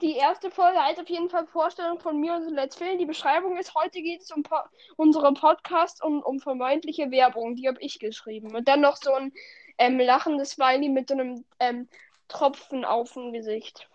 die 0.00 0.16
erste 0.16 0.50
Folge 0.50 0.82
heißt 0.82 0.98
auf 0.98 1.08
jeden 1.10 1.28
Fall 1.28 1.46
Vorstellung 1.46 2.00
von 2.00 2.18
mir 2.18 2.34
und 2.34 2.48
Let's 2.54 2.76
Film. 2.76 2.96
Die 2.98 3.04
Beschreibung 3.04 3.58
ist, 3.58 3.74
heute 3.74 4.00
geht 4.00 4.22
es 4.22 4.30
um 4.30 4.42
po 4.42 4.56
unsere 4.96 5.34
Podcast 5.34 6.02
und 6.02 6.22
um 6.22 6.40
vermeintliche 6.40 7.10
Werbung. 7.10 7.54
Die 7.56 7.68
habe 7.68 7.80
ich 7.82 7.98
geschrieben. 7.98 8.54
Und 8.56 8.66
dann 8.66 8.80
noch 8.80 8.96
so 8.96 9.12
ein 9.12 9.32
ähm, 9.76 9.98
lachendes 10.00 10.52
Smiley 10.52 10.88
mit 10.88 11.08
so 11.08 11.14
einem 11.14 11.44
ähm, 11.58 11.86
Tropfen 12.28 12.86
auf 12.86 13.12
dem 13.12 13.32
Gesicht. 13.34 13.88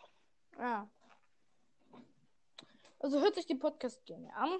Ja. 0.59 0.87
Also 2.99 3.19
hört 3.21 3.35
sich 3.35 3.47
die 3.47 3.55
Podcast 3.55 4.05
gerne 4.05 4.33
an. 4.35 4.51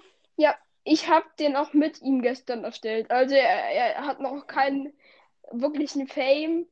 Ich 0.88 1.08
habe 1.08 1.26
den 1.40 1.56
auch 1.56 1.72
mit 1.72 2.00
ihm 2.00 2.22
gestern 2.22 2.62
erstellt. 2.62 3.10
Also 3.10 3.34
er, 3.34 3.96
er 3.96 4.06
hat 4.06 4.20
noch 4.20 4.46
keinen 4.46 4.92
wirklichen 5.50 6.06
Fame. 6.06 6.68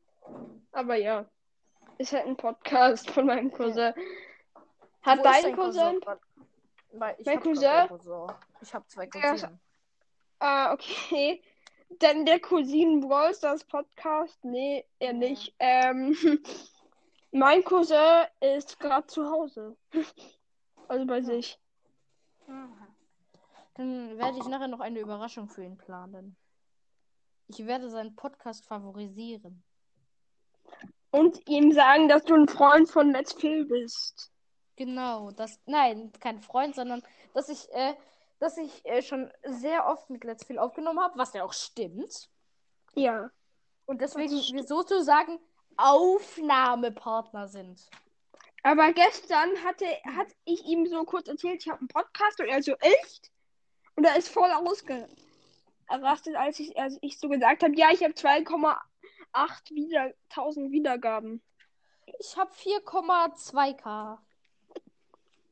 Aber 0.71 0.95
ja, 0.95 1.29
ist 1.99 2.13
halt 2.13 2.25
ein 2.27 2.37
Podcast 2.37 3.11
von 3.11 3.27
meinem 3.27 3.51
Cousin. 3.51 3.93
Hat 5.03 5.19
Wo 5.19 5.23
dein 5.25 5.57
Cousin? 5.57 6.01
Weil 6.93 7.17
ich 7.19 7.27
Mein 7.27 7.41
Cousin? 7.41 7.89
Cousin. 7.89 8.33
Ich 8.63 8.73
habe 8.73 8.87
zwei 8.87 9.09
Ja, 9.13 9.31
Cousinen. 9.33 9.61
Ah, 10.39 10.73
okay. 10.73 11.43
Dann 11.99 12.25
der 12.25 12.39
Cousin 12.39 13.01
Brawl 13.01 13.35
Stars 13.35 13.65
Podcast? 13.65 14.45
Nee, 14.45 14.85
er 15.01 15.09
Ja. 15.09 15.13
nicht. 15.13 15.55
Ähm, 15.59 16.17
mein 17.33 17.65
Cousin 17.65 18.27
ist 18.41 18.79
gerade 18.79 19.09
zu 19.09 19.29
Hause. 19.29 19.77
Also 20.87 21.07
bei 21.07 21.21
sich. 21.23 21.59
Aha. 22.47 22.84
Dann 23.75 24.17
werde 24.19 24.39
ich 24.39 24.47
nachher 24.47 24.69
noch 24.69 24.81
eine 24.81 25.01
Überraschung 25.01 25.49
für 25.49 25.65
ihn 25.65 25.77
planen. 25.77 26.37
Ich 27.49 27.67
werde 27.67 27.91
seinen 27.91 28.15
Podcast 28.15 28.67
favorisieren. 28.67 29.63
Und 31.11 31.49
ihm 31.49 31.73
sagen, 31.73 32.09
dass 32.09 32.25
du 32.25 32.35
ein 32.35 32.49
Freund 32.49 32.89
von 32.89 33.13
Let's 33.13 33.33
Phil 33.33 33.67
bist. 33.67 34.33
Genau, 34.77 35.31
das. 35.31 35.61
Nein, 35.67 36.13
kein 36.21 36.41
Freund, 36.41 36.75
sondern 36.75 37.03
dass 37.35 37.49
ich, 37.49 37.73
äh, 37.73 37.95
dass 38.41 38.57
ich 38.57 38.85
äh, 38.85 39.03
schon 39.03 39.31
sehr 39.45 39.87
oft 39.87 40.11
mit 40.11 40.25
Let's 40.25 40.45
Phil 40.45 40.59
aufgenommen 40.59 41.01
habe, 41.01 41.19
was 41.19 41.35
ja 41.35 41.45
auch 41.45 41.53
stimmt. 41.53 42.29
Ja. 42.95 43.31
Und 43.87 44.01
deswegen 44.01 44.37
Das 44.37 44.53
wir 44.53 44.65
sozusagen 44.65 45.39
Aufnahmepartner 45.77 47.49
sind. 47.49 47.89
Aber 48.63 48.93
gestern 48.93 49.51
hatte, 49.63 49.87
hat 50.17 50.29
ich 50.45 50.65
ihm 50.65 50.87
so 50.87 51.05
kurz 51.05 51.29
erzählt, 51.29 51.63
ich 51.63 51.69
habe 51.69 51.81
einen 51.81 51.89
Podcast 51.89 52.41
und 52.41 52.47
er 52.47 52.63
so, 52.63 52.73
echt? 52.77 53.31
Und 53.97 54.05
er 54.05 54.17
ist 54.17 54.29
voll 54.29 54.51
ausgerastet, 54.51 56.37
als 56.37 56.59
ich, 56.59 56.77
als 56.79 56.99
ich 57.01 57.19
so 57.19 57.29
gesagt 57.29 57.63
habe, 57.63 57.77
ja, 57.77 57.91
ich 57.93 58.03
habe 58.03 58.15
2,8 58.15 59.71
wieder, 59.71 60.13
1000 60.31 60.73
Wiedergaben. 60.73 61.43
Ich 62.19 62.37
habe 62.37 62.53
4,2k. 62.53 64.19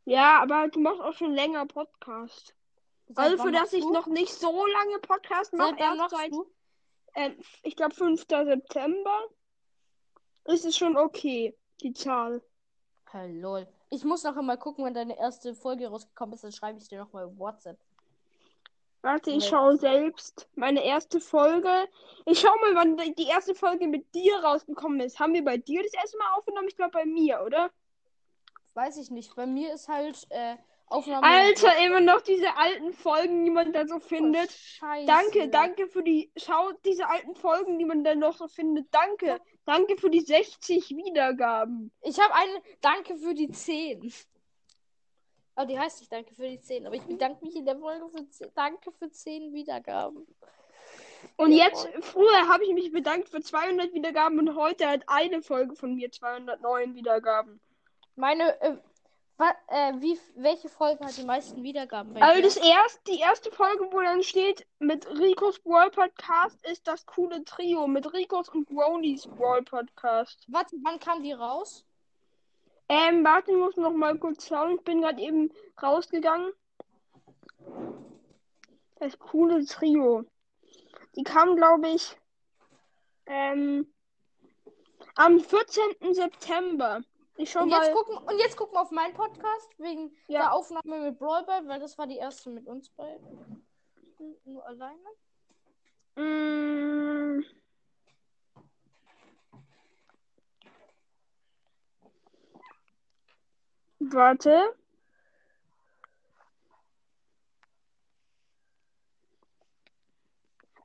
Ja, 0.04 0.40
aber 0.40 0.68
du 0.68 0.80
machst 0.80 1.00
auch 1.00 1.14
schon 1.14 1.32
länger 1.32 1.66
Podcast. 1.66 2.54
Seit 3.08 3.30
Also 3.30 3.44
für 3.44 3.52
das 3.52 3.72
ich 3.72 3.84
du? 3.84 3.92
noch 3.92 4.06
nicht 4.06 4.32
so 4.32 4.66
lange 4.66 4.98
Podcast 4.98 5.52
mache, 5.52 5.76
erst 5.78 6.10
seit, 6.10 6.32
ähm, 7.14 7.38
ich 7.62 7.76
glaube, 7.76 7.94
5. 7.94 8.26
September, 8.28 9.20
ist 10.44 10.64
es 10.64 10.76
schon 10.76 10.96
okay, 10.96 11.56
die 11.82 11.92
Zahl. 11.92 12.42
Hey, 13.10 13.38
lol. 13.38 13.68
Ich 13.90 14.04
muss 14.04 14.24
noch 14.24 14.36
einmal 14.36 14.58
gucken, 14.58 14.84
wenn 14.84 14.94
deine 14.94 15.18
erste 15.18 15.54
Folge 15.54 15.88
rausgekommen 15.88 16.34
ist, 16.34 16.44
dann 16.44 16.52
schreibe 16.52 16.78
ich 16.78 16.88
dir 16.88 16.98
noch 16.98 17.12
mal 17.12 17.38
WhatsApp. 17.38 17.78
Warte, 19.02 19.32
ich 19.32 19.46
schaue 19.46 19.76
selbst. 19.76 20.48
Meine 20.54 20.84
erste 20.84 21.20
Folge. 21.20 21.88
Ich 22.24 22.40
schau 22.40 22.54
mal, 22.60 22.74
wann 22.76 22.96
die 22.96 23.26
erste 23.26 23.54
Folge 23.54 23.88
mit 23.88 24.14
dir 24.14 24.36
rausgekommen 24.36 25.00
ist. 25.00 25.18
Haben 25.18 25.34
wir 25.34 25.44
bei 25.44 25.58
dir 25.58 25.82
das 25.82 25.92
erste 25.92 26.18
Mal 26.18 26.32
aufgenommen? 26.36 26.68
Ich 26.68 26.76
glaube 26.76 26.92
bei 26.92 27.04
mir, 27.04 27.42
oder? 27.44 27.70
Weiß 28.74 28.96
ich 28.98 29.10
nicht. 29.10 29.34
Bei 29.34 29.46
mir 29.46 29.74
ist 29.74 29.88
halt 29.88 30.24
äh, 30.30 30.56
Aufnahme. 30.86 31.26
Alter, 31.26 31.76
immer 31.84 32.00
noch 32.00 32.20
diese 32.20 32.56
alten 32.56 32.92
Folgen, 32.92 33.44
die 33.44 33.50
man 33.50 33.72
da 33.72 33.86
so 33.86 33.98
findet. 33.98 34.50
Oh, 34.50 34.86
Scheiße. 34.86 35.06
Danke, 35.06 35.48
danke 35.48 35.88
für 35.88 36.02
die. 36.02 36.30
Schaut 36.36 36.76
diese 36.84 37.08
alten 37.08 37.34
Folgen, 37.34 37.78
die 37.78 37.84
man 37.84 38.04
da 38.04 38.14
noch 38.14 38.36
so 38.36 38.46
findet. 38.46 38.86
Danke. 38.92 39.40
Danke 39.64 39.96
für 39.96 40.10
die 40.10 40.20
60 40.20 40.90
Wiedergaben. 40.90 41.92
Ich 42.02 42.20
habe 42.20 42.34
eine 42.34 42.62
Danke 42.80 43.16
für 43.16 43.34
die 43.34 43.50
10. 43.50 44.12
Aber 45.62 45.70
die 45.70 45.78
heißt 45.78 46.00
nicht 46.00 46.10
Danke 46.10 46.34
für 46.34 46.48
die 46.48 46.60
10. 46.60 46.88
Aber 46.88 46.96
ich 46.96 47.04
bedanke 47.04 47.44
mich 47.44 47.54
in 47.54 47.64
der 47.64 47.78
Folge 47.78 48.08
für 48.08 48.28
10, 48.28 48.50
Danke 48.56 48.90
für 48.90 49.08
10 49.08 49.54
Wiedergaben. 49.54 50.26
Und 51.36 51.52
Ja, 51.52 51.66
jetzt, 51.66 51.88
früher 52.00 52.48
habe 52.48 52.64
ich 52.64 52.74
mich 52.74 52.90
bedankt 52.90 53.28
für 53.28 53.40
200 53.40 53.94
Wiedergaben 53.94 54.40
und 54.40 54.56
heute 54.56 54.88
hat 54.88 55.04
eine 55.06 55.40
Folge 55.40 55.76
von 55.76 55.94
mir 55.94 56.10
209 56.10 56.96
Wiedergaben. 56.96 57.60
Meine, 58.16 58.60
äh, 58.60 58.76
wa, 59.36 59.54
äh, 59.68 59.92
wie, 59.98 60.18
welche 60.34 60.68
Folge 60.68 61.04
hat 61.04 61.16
die 61.16 61.24
meisten 61.24 61.62
Wiedergaben 61.62 62.20
Also 62.20 62.42
das 62.42 62.56
erst, 62.56 63.06
die 63.06 63.20
erste 63.20 63.52
Folge, 63.52 63.86
wo 63.92 64.00
dann 64.00 64.24
steht, 64.24 64.66
mit 64.80 65.08
Ricos 65.16 65.60
Brawl 65.60 65.92
Podcast 65.92 66.58
ist 66.66 66.88
das 66.88 67.06
coole 67.06 67.44
Trio. 67.44 67.86
Mit 67.86 68.12
Ricos 68.12 68.48
und 68.48 68.66
Gronys 68.66 69.28
Brawl 69.28 69.62
Podcast. 69.62 70.44
Warte, 70.48 70.74
wann 70.82 70.98
kam 70.98 71.22
die 71.22 71.32
raus? 71.32 71.86
Ähm, 72.94 73.24
warte, 73.24 73.52
ich 73.52 73.56
muss 73.56 73.74
noch 73.78 73.94
mal 73.94 74.18
kurz 74.18 74.46
schauen. 74.46 74.74
Ich 74.74 74.82
bin 74.84 75.00
gerade 75.00 75.18
eben 75.22 75.50
rausgegangen. 75.82 76.52
Das 78.96 79.18
coole 79.18 79.64
Trio. 79.64 80.26
Die 81.16 81.22
kam, 81.22 81.56
glaube 81.56 81.88
ich, 81.88 82.14
ähm, 83.24 83.90
am 85.14 85.40
14. 85.40 85.82
September. 86.12 87.00
Ich 87.38 87.50
schau 87.50 87.62
Und 87.62 87.70
mal. 87.70 87.82
jetzt, 87.82 87.94
gucken, 87.94 88.18
und 88.18 88.38
jetzt 88.38 88.56
gucken 88.58 88.74
wir 88.74 88.82
auf 88.82 88.90
meinen 88.90 89.14
Podcast 89.14 89.70
wegen 89.78 90.14
Ja. 90.28 90.40
der 90.40 90.52
Aufnahme 90.52 91.00
mit 91.00 91.18
Brawl 91.18 91.44
Ball, 91.44 91.66
weil 91.66 91.80
das 91.80 91.96
war 91.96 92.06
die 92.06 92.18
erste 92.18 92.50
mit 92.50 92.66
uns 92.66 92.90
beiden. 92.90 93.66
Nur 94.44 94.66
alleine. 94.66 95.00
Mm. 96.16 97.42
Warte. 104.12 104.74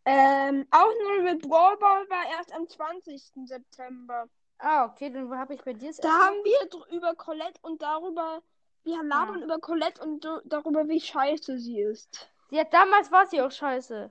Ähm, 0.06 0.66
Aufnahme 0.72 1.34
mit 1.34 1.42
Brawl 1.42 1.76
Ball 1.78 2.10
war 2.10 2.26
erst 2.38 2.54
am 2.54 2.68
20. 2.68 3.22
September. 3.46 4.30
Ah, 4.60 4.86
okay, 4.86 5.10
dann 5.10 5.38
habe 5.38 5.56
ich 5.56 5.64
bei 5.64 5.74
dir 5.74 5.92
Da 6.02 6.10
haben 6.10 6.38
wir 6.46 6.96
über 6.98 7.14
Colette 7.16 7.60
und 7.62 7.82
darüber, 7.82 8.42
wir 8.84 9.04
labern 9.04 9.44
über 9.44 9.60
Colette 9.60 10.02
und 10.02 10.26
darüber, 10.46 10.88
wie 10.88 11.02
scheiße 11.02 11.60
sie 11.60 11.82
ist. 11.82 12.30
Ja, 12.52 12.64
damals 12.64 13.12
war 13.12 13.28
sie 13.28 13.42
auch 13.42 13.52
scheiße. 13.52 14.10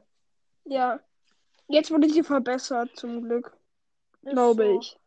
Ja. 0.64 1.00
Jetzt 1.68 1.90
wurde 1.90 2.10
sie 2.10 2.22
verbessert, 2.22 2.90
zum 2.94 3.22
Glück. 3.22 3.56
Glaube 4.22 4.64
so. 4.64 4.78
ich. 4.78 4.98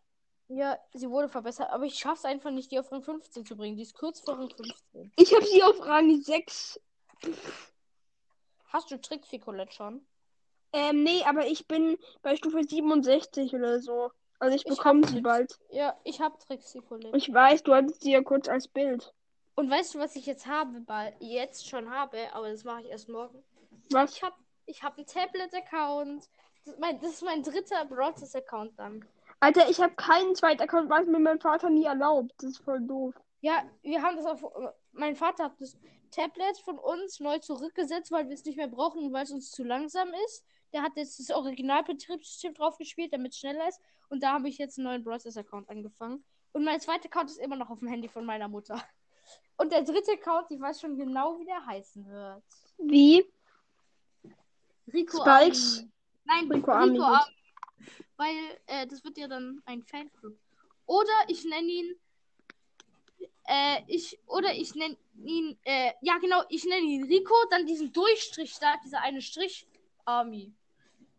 Ja, 0.50 0.78
sie 0.94 1.10
wurde 1.10 1.30
verbessert, 1.30 1.70
aber 1.70 1.86
ich 1.86 1.96
schaff's 2.00 2.26
einfach 2.26 2.50
nicht, 2.52 2.72
die 2.72 2.80
auf 2.80 2.92
Rang 2.92 3.04
15 3.04 3.46
zu 3.46 3.56
bringen. 3.56 3.78
Die 3.78 3.84
ist 3.84 3.94
kurz 3.96 4.20
vor 4.20 4.38
Rang 4.38 4.50
15. 4.50 5.12
Ich 5.16 5.34
habe 5.34 5.46
sie 5.46 5.62
auf 5.64 5.80
Rang 5.86 6.22
6. 6.22 6.80
Hast 8.70 8.92
du 8.92 9.00
Tricks 9.00 9.30
für 9.30 9.40
Colette 9.40 9.72
schon? 9.72 10.06
Ähm, 10.74 11.04
nee, 11.04 11.24
aber 11.26 11.48
ich 11.48 11.68
bin 11.68 11.98
bei 12.22 12.36
Stufe 12.36 12.64
67 12.64 13.54
oder 13.54 13.80
so. 13.80 14.12
Also 14.40 14.56
ich 14.56 14.64
bekomme 14.64 15.06
sie 15.08 15.22
bald. 15.22 15.60
Ja, 15.70 15.96
ich 16.04 16.22
hab 16.22 16.40
Trixie 16.40 16.80
Colette. 16.82 17.16
Ich 17.18 17.32
weiß, 17.34 17.64
du 17.64 17.74
hattest 17.74 18.02
sie 18.02 18.12
ja 18.12 18.22
kurz 18.22 18.48
als 18.48 18.68
Bild. 18.68 19.14
Und 19.56 19.70
weißt 19.70 19.96
du, 19.96 20.00
was 20.00 20.16
ich 20.16 20.26
jetzt 20.26 20.48
habe? 20.48 20.80
Bald, 20.82 21.14
jetzt 21.20 21.68
schon 21.68 21.90
habe, 21.92 22.18
aber 22.34 22.50
das 22.50 22.64
mache 22.64 22.82
ich 22.82 22.88
erst 22.90 23.10
morgen. 23.10 23.44
Was? 23.92 24.16
Ich 24.16 24.24
habe 24.24 24.36
ich 24.66 24.84
hab 24.84 24.98
einen 24.98 25.08
Tablet-Account. 25.08 26.30
Das, 26.64 26.74
ist 26.74 26.80
mein- 26.80 27.00
das 27.02 27.12
ist 27.12 27.24
mein 27.24 27.44
dritter 27.44 27.84
Broadcast-Account 27.86 28.78
dann. 28.80 29.06
Alter, 29.40 29.70
ich 29.70 29.80
habe 29.82 29.94
keinen 29.96 30.36
zweiten 30.36 30.62
Account, 30.62 30.90
weil 30.90 31.04
es 31.04 31.08
mir 31.08 31.20
mein 31.20 31.40
Vater 31.40 31.70
nie 31.70 31.86
erlaubt. 31.86 32.34
Das 32.38 32.52
ist 32.52 32.64
voll 32.64 32.82
doof. 32.82 33.16
Ja, 33.42 33.64
wir 33.82 34.02
haben 34.02 34.18
das 34.18 34.26
auf. 34.26 34.44
Mein 34.92 35.16
Vater 35.16 35.46
hat 35.46 35.62
das 35.62 35.78
Tablet 36.12 36.58
von 36.58 36.78
uns 36.78 37.20
neu 37.20 37.40
zurückgesetzt, 37.40 38.12
weil 38.12 38.28
wir 38.28 38.34
es 38.34 38.44
nicht 38.44 38.58
mehr 38.58 38.68
brauchen 38.68 39.06
und 39.06 39.14
weil 39.14 39.24
es 39.24 39.32
uns 39.32 39.52
zu 39.52 39.64
langsam 39.64 40.10
ist. 40.26 40.44
Der 40.74 40.82
hat 40.82 40.98
jetzt 40.98 41.20
das 41.20 41.36
Originalbetriebssystem 41.36 42.54
drauf 42.54 42.78
gespielt, 42.78 43.14
damit 43.14 43.32
es 43.32 43.40
schneller 43.40 43.68
ist. 43.68 43.80
Und 44.10 44.24
da 44.24 44.34
habe 44.34 44.50
ich 44.50 44.58
jetzt 44.58 44.78
einen 44.78 44.88
neuen 44.88 45.04
Broadcast-Account 45.04 45.70
angefangen. 45.70 46.24
Und 46.52 46.64
mein 46.64 46.80
zweiter 46.80 47.06
Account 47.06 47.30
ist 47.30 47.40
immer 47.40 47.56
noch 47.56 47.70
auf 47.70 47.80
dem 47.80 47.88
Handy 47.88 48.10
von 48.10 48.26
meiner 48.26 48.48
Mutter. 48.48 48.84
Und 49.58 49.72
der 49.72 49.84
dritte 49.84 50.12
Account, 50.14 50.52
ich 50.52 50.60
weiß 50.60 50.82
schon 50.82 50.98
genau, 50.98 51.40
wie 51.40 51.46
der 51.46 51.66
heißen 51.66 52.06
wird. 52.06 52.44
Wie? 52.78 53.26
Rico 54.92 55.18
Spikes? 55.18 55.80
Army. 55.80 55.92
Nein, 56.26 56.52
Rico 56.52 56.72
Rico, 56.72 57.08
gut. 57.08 57.39
Weil 58.20 58.36
äh, 58.68 58.86
das 58.86 59.02
wird 59.06 59.18
ja 59.18 59.30
dann 59.30 59.62
ein 59.66 59.82
Fanclub. 59.82 60.38
Oder 60.86 61.14
ich 61.30 61.46
nenne 61.46 61.72
ihn. 61.72 61.96
Äh, 63.46 63.82
ich. 63.88 64.20
Oder 64.28 64.54
ich 64.54 64.76
nenne 64.76 64.98
ihn. 65.24 65.58
Äh, 65.64 65.94
ja, 66.02 66.18
genau, 66.18 66.44
ich 66.50 66.66
nenne 66.66 66.86
ihn 66.86 67.06
Rico, 67.06 67.34
dann 67.50 67.66
diesen 67.66 67.94
Durchstrich 67.94 68.60
da, 68.60 68.76
dieser 68.84 69.02
eine 69.02 69.22
Strich 69.22 69.66
Army. 70.04 70.52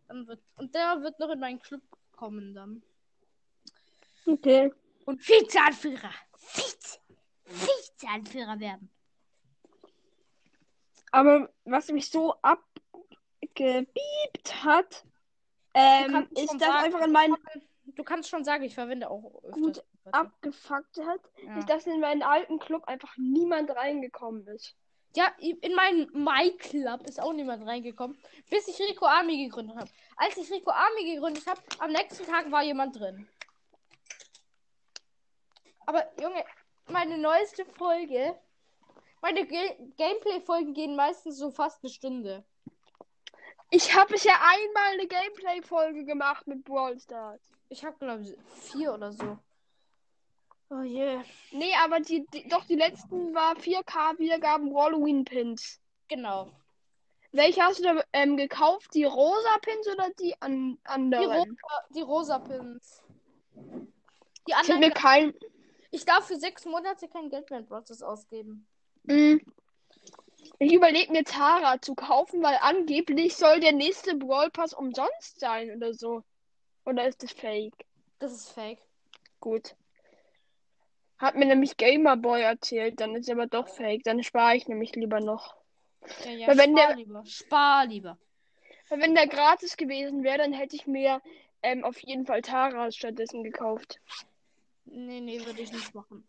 Dann 0.07 0.27
wird, 0.27 0.43
und 0.57 0.75
der 0.75 1.01
wird 1.01 1.17
noch 1.17 1.31
in 1.31 1.39
meinen 1.39 1.59
Club 1.59 1.81
kommen 2.11 2.53
dann. 2.53 2.83
Okay. 4.27 4.71
Und 5.05 5.27
Vizeanführer. 5.27 6.13
Vize. 6.37 6.99
Vizeanführer 7.45 8.59
werden. 8.59 8.91
Aber 11.11 11.51
was 11.65 11.87
mich 11.91 12.11
so 12.11 12.35
abgebiebt 12.43 13.89
hat, 14.63 15.03
ähm, 15.73 16.27
schon 16.35 16.57
das 16.59 16.67
sagen, 16.69 16.85
einfach 16.85 17.01
in 17.01 17.11
meinen 17.11 17.35
Du 17.95 18.03
kannst 18.03 18.29
schon 18.29 18.43
sagen, 18.43 18.63
ich 18.63 18.73
verwende 18.73 19.09
auch. 19.09 19.41
Gut, 19.51 19.83
abgefuckt 20.11 20.97
hat, 21.05 21.21
Ja. 21.45 21.59
ist, 21.59 21.69
dass 21.69 21.87
in 21.87 21.99
meinen 21.99 22.23
alten 22.23 22.59
Club 22.59 22.87
einfach 22.87 23.15
niemand 23.17 23.69
reingekommen 23.71 24.47
ist. 24.47 24.75
Ja, 25.15 25.27
in 25.39 25.75
meinen 25.75 26.09
My 26.13 26.51
Club 26.57 27.01
ist 27.05 27.21
auch 27.21 27.33
niemand 27.33 27.67
reingekommen, 27.67 28.17
bis 28.49 28.67
ich 28.69 28.79
Rico 28.79 29.05
Army 29.05 29.45
gegründet 29.45 29.75
habe. 29.75 29.89
Als 30.15 30.37
ich 30.37 30.49
Rico 30.49 30.71
Army 30.71 31.13
gegründet 31.13 31.45
habe, 31.47 31.59
am 31.79 31.91
nächsten 31.91 32.25
Tag 32.25 32.49
war 32.49 32.63
jemand 32.63 32.97
drin. 32.97 33.27
Aber 35.85 36.05
Junge, 36.21 36.45
meine 36.87 37.17
neueste 37.17 37.65
Folge, 37.65 38.39
meine 39.21 39.45
Ga 39.45 39.75
Gameplay-Folgen 39.97 40.73
gehen 40.73 40.95
meistens 40.95 41.37
so 41.37 41.51
fast 41.51 41.83
eine 41.83 41.91
Stunde. 41.91 42.45
Ich 43.73 43.95
habe 43.95 44.11
bisher 44.13 44.35
einmal 44.35 44.93
eine 44.93 45.07
Gameplay-Folge 45.07 46.03
gemacht 46.05 46.45
mit 46.45 46.63
Brawl 46.65 46.99
Stars. 46.99 47.41
Ich 47.69 47.85
habe 47.85 47.97
glaube 47.97 48.23
ich 48.23 48.35
vier 48.69 48.93
oder 48.93 49.13
so. 49.13 49.39
Oh 50.69 50.81
je. 50.81 51.19
Nee, 51.51 51.73
aber 51.83 52.01
die, 52.01 52.25
die 52.33 52.47
doch 52.49 52.65
die 52.65 52.75
letzten 52.75 53.33
war 53.33 53.55
4K 53.55 54.19
Wiedergaben 54.19 54.75
Halloween 54.75 55.23
Pins. 55.23 55.79
Genau. 56.09 56.51
Welche 57.31 57.61
hast 57.61 57.79
du 57.79 57.83
da 57.83 58.03
ähm, 58.11 58.35
gekauft? 58.35 58.93
Die 58.93 59.05
rosa 59.05 59.57
Pins 59.61 59.87
oder 59.87 60.09
die 60.19 60.35
an 60.41 60.73
Die, 60.73 60.79
anderen? 60.83 61.31
rosa, 61.31 61.85
die 61.95 62.01
rosa 62.01 62.39
Pins. 62.39 63.01
Die 63.55 64.51
Ich 64.51 64.55
anderen. 64.55 64.79
mir 64.81 64.91
kein. 64.91 65.33
Ich 65.91 66.03
darf 66.03 66.27
für 66.27 66.35
sechs 66.37 66.65
Monate 66.65 67.07
kein 67.07 67.29
Geld 67.29 67.49
mehr 67.49 67.59
in 67.59 67.65
Process 67.65 68.01
ausgeben. 68.01 68.67
Mm. 69.03 69.37
Ich 70.59 70.73
überlege 70.73 71.11
mir 71.11 71.23
Tara 71.23 71.81
zu 71.81 71.95
kaufen, 71.95 72.41
weil 72.43 72.57
angeblich 72.61 73.35
soll 73.35 73.59
der 73.59 73.71
nächste 73.73 74.15
Brawl 74.15 74.49
Pass 74.51 74.73
umsonst 74.73 75.39
sein 75.39 75.71
oder 75.75 75.93
so. 75.93 76.23
Oder 76.85 77.07
ist 77.07 77.23
das 77.23 77.31
fake? 77.31 77.73
Das 78.19 78.31
ist 78.31 78.49
fake. 78.49 78.79
Gut. 79.39 79.75
Hat 81.17 81.35
mir 81.35 81.45
nämlich 81.45 81.77
Gamerboy 81.77 82.41
erzählt, 82.41 82.99
dann 82.99 83.15
ist 83.15 83.29
aber 83.29 83.47
doch 83.47 83.67
fake. 83.67 84.03
Dann 84.03 84.23
spare 84.23 84.55
ich 84.55 84.67
nämlich 84.67 84.95
lieber 84.95 85.19
noch. 85.19 85.55
Ja, 86.25 86.31
ja, 86.31 86.47
Weil 86.47 86.57
wenn 86.57 86.75
spar 86.75 86.87
der- 86.87 86.95
lieber. 86.95 87.25
Spar 87.25 87.85
lieber. 87.85 88.17
Weil 88.89 89.01
wenn 89.01 89.15
der 89.15 89.27
gratis 89.27 89.77
gewesen 89.77 90.23
wäre, 90.23 90.39
dann 90.39 90.53
hätte 90.53 90.75
ich 90.75 90.87
mir 90.87 91.21
ähm, 91.61 91.83
auf 91.83 91.99
jeden 91.99 92.25
Fall 92.25 92.41
Tara 92.41 92.91
stattdessen 92.91 93.43
gekauft. 93.43 93.99
Nee, 94.85 95.21
nee, 95.21 95.45
würde 95.45 95.61
ich 95.61 95.71
nicht 95.71 95.93
machen. 95.93 96.27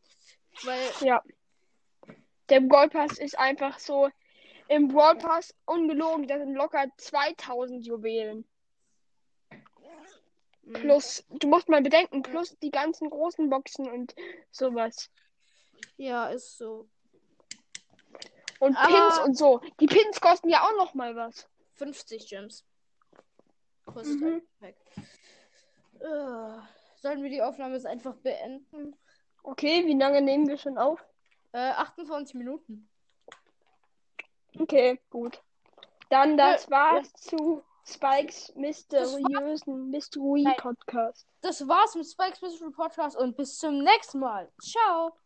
Weil, 0.62 0.80
Ja. 1.00 1.22
Der 2.52 2.60
Brawl 2.60 2.90
Pass 2.90 3.18
ist 3.18 3.38
einfach 3.38 3.78
so. 3.78 4.10
Im 4.68 4.88
Brawl 4.88 5.16
Pass, 5.16 5.54
ungelogen, 5.64 6.28
da 6.28 6.38
sind 6.38 6.52
locker 6.54 6.84
2000 6.98 7.86
Juwelen. 7.86 8.46
mh, 10.64 10.78
Plus, 10.78 11.24
du 11.30 11.48
musst 11.48 11.70
mal 11.70 11.80
bedenken, 11.80 12.22
plus 12.22 12.58
die 12.58 12.70
ganzen 12.70 13.08
großen 13.08 13.48
Boxen 13.48 13.90
und 13.90 14.14
sowas. 14.50 15.10
ja, 15.96 16.26
ist 16.28 16.58
so. 16.58 16.88
Und 18.60 18.76
Aber- 18.76 18.86
Pins 19.08 19.18
und 19.24 19.38
so. 19.38 19.60
Die 19.80 19.86
Pins 19.86 20.20
kosten 20.20 20.50
ja 20.50 20.60
auch 20.62 20.76
noch 20.76 20.92
mal 20.92 21.16
was. 21.16 21.48
50 21.76 22.28
Gems. 22.28 22.66
Kostet 23.86 24.20
Mhm. 24.20 24.26
einfach 24.60 24.60
weg. 24.60 24.76
Äh, 26.00 26.60
sollen 27.00 27.22
wir 27.22 27.30
die 27.30 27.40
Aufnahme 27.42 27.74
jetzt 27.76 27.86
einfach 27.86 28.14
beenden? 28.16 28.94
Okay, 29.42 29.86
wie 29.86 29.94
lange 29.98 30.20
nehmen 30.20 30.46
wir 30.48 30.58
schon 30.58 30.76
auf? 30.76 31.02
Äh, 31.52 31.70
28 31.72 32.34
Minuten. 32.34 32.88
Okay, 34.58 35.00
gut. 35.10 35.40
Dann 36.10 36.36
das 36.36 36.64
Ja, 36.64 36.70
war's 36.70 37.12
zu 37.14 37.62
Spikes 37.84 38.54
mysteriösen 38.54 39.90
Mystery 39.90 40.42
Nein. 40.42 40.54
Podcast. 40.58 41.26
Das 41.40 41.66
war's 41.66 41.94
mit 41.94 42.06
Spikes 42.06 42.40
Mystery 42.42 42.70
Podcast 42.70 43.16
und 43.16 43.36
bis 43.36 43.58
zum 43.58 43.82
nächsten 43.82 44.20
Mal. 44.20 44.50
Ciao. 44.60 45.16